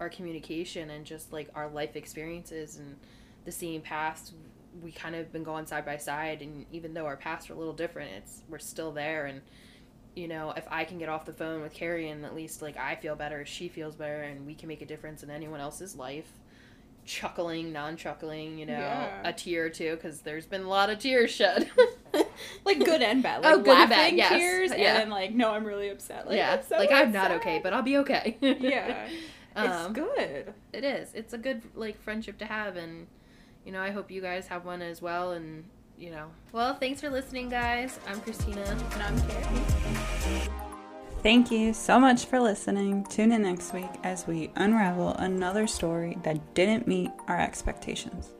our 0.00 0.08
communication 0.08 0.90
and 0.90 1.04
just 1.04 1.32
like 1.32 1.48
our 1.54 1.68
life 1.68 1.94
experiences 1.96 2.76
and 2.76 2.96
the 3.44 3.52
same 3.52 3.80
paths 3.80 4.32
we 4.82 4.90
kind 4.92 5.14
of 5.14 5.32
been 5.32 5.44
going 5.44 5.64
side 5.64 5.86
by 5.86 5.96
side 5.96 6.42
and 6.42 6.66
even 6.72 6.92
though 6.92 7.06
our 7.06 7.16
paths 7.16 7.48
are 7.48 7.54
a 7.54 7.56
little 7.56 7.72
different 7.72 8.10
it's 8.12 8.42
we're 8.48 8.58
still 8.58 8.92
there 8.92 9.26
and 9.26 9.40
you 10.14 10.26
know 10.28 10.52
if 10.56 10.66
i 10.70 10.84
can 10.84 10.98
get 10.98 11.08
off 11.08 11.24
the 11.24 11.32
phone 11.32 11.62
with 11.62 11.72
carrie 11.72 12.10
and 12.10 12.24
at 12.26 12.34
least 12.34 12.60
like 12.60 12.76
i 12.76 12.94
feel 12.96 13.14
better 13.14 13.46
she 13.46 13.68
feels 13.68 13.94
better 13.94 14.22
and 14.22 14.44
we 14.46 14.54
can 14.54 14.68
make 14.68 14.82
a 14.82 14.86
difference 14.86 15.22
in 15.22 15.30
anyone 15.30 15.60
else's 15.60 15.94
life 15.96 16.30
chuckling, 17.04 17.72
non-chuckling, 17.72 18.58
you 18.58 18.66
know, 18.66 18.72
Yeah. 18.80 19.20
a 19.28 19.32
tear 19.32 19.66
or 19.66 19.70
two 19.70 19.94
because 19.94 20.22
there's 20.22 20.44
been 20.44 20.62
a 20.62 20.68
lot 20.68 20.90
of 20.90 20.98
tears 20.98 21.30
shed. 21.30 21.70
like 22.64 22.78
good 22.84 23.02
and 23.02 23.22
bad. 23.22 23.42
Like 23.42 23.54
Oh, 23.54 23.58
good 23.58 23.68
and 23.68 23.90
laughing 23.90 23.96
bad, 23.96 24.12
yes. 24.16 24.30
tears, 24.30 24.70
Yeah. 24.70 24.76
and 24.76 24.98
then 24.98 25.10
like, 25.10 25.32
no, 25.34 25.50
I'm 25.52 25.64
really 25.64 25.88
upset. 25.88 26.26
Like, 26.26 26.36
yeah, 26.36 26.54
I'm 26.54 26.62
so 26.62 26.76
like 26.78 26.92
I'm 26.92 27.12
not 27.12 27.30
okay, 27.32 27.60
but 27.62 27.72
I'll 27.72 27.82
be 27.82 27.98
okay. 27.98 28.36
yeah, 28.40 29.08
it's 29.56 29.74
um, 29.74 29.92
good. 29.92 30.52
it 30.72 30.84
is. 30.84 31.12
It's 31.14 31.32
a 31.32 31.38
good 31.38 31.62
like 31.74 32.00
friendship 32.02 32.38
to 32.38 32.46
have, 32.46 32.76
and 32.76 33.06
you 33.64 33.72
know, 33.72 33.80
I 33.80 33.90
hope 33.90 34.10
you 34.10 34.20
guys 34.20 34.46
have 34.48 34.64
one 34.64 34.82
as 34.82 35.00
well. 35.02 35.32
And 35.32 35.64
you 35.98 36.10
know, 36.10 36.26
well, 36.52 36.74
thanks 36.74 37.00
for 37.00 37.10
listening, 37.10 37.48
guys. 37.48 37.98
I'm 38.06 38.20
Christina. 38.20 38.62
And 38.62 39.02
I'm 39.02 39.20
Carrie. 39.28 40.48
Thank 41.22 41.50
you 41.50 41.72
so 41.72 41.98
much 41.98 42.26
for 42.26 42.38
listening. 42.38 43.04
Tune 43.06 43.32
in 43.32 43.42
next 43.42 43.72
week 43.72 43.90
as 44.04 44.26
we 44.28 44.50
unravel 44.54 45.14
another 45.14 45.66
story 45.66 46.18
that 46.22 46.54
didn't 46.54 46.86
meet 46.86 47.10
our 47.26 47.40
expectations. 47.40 48.35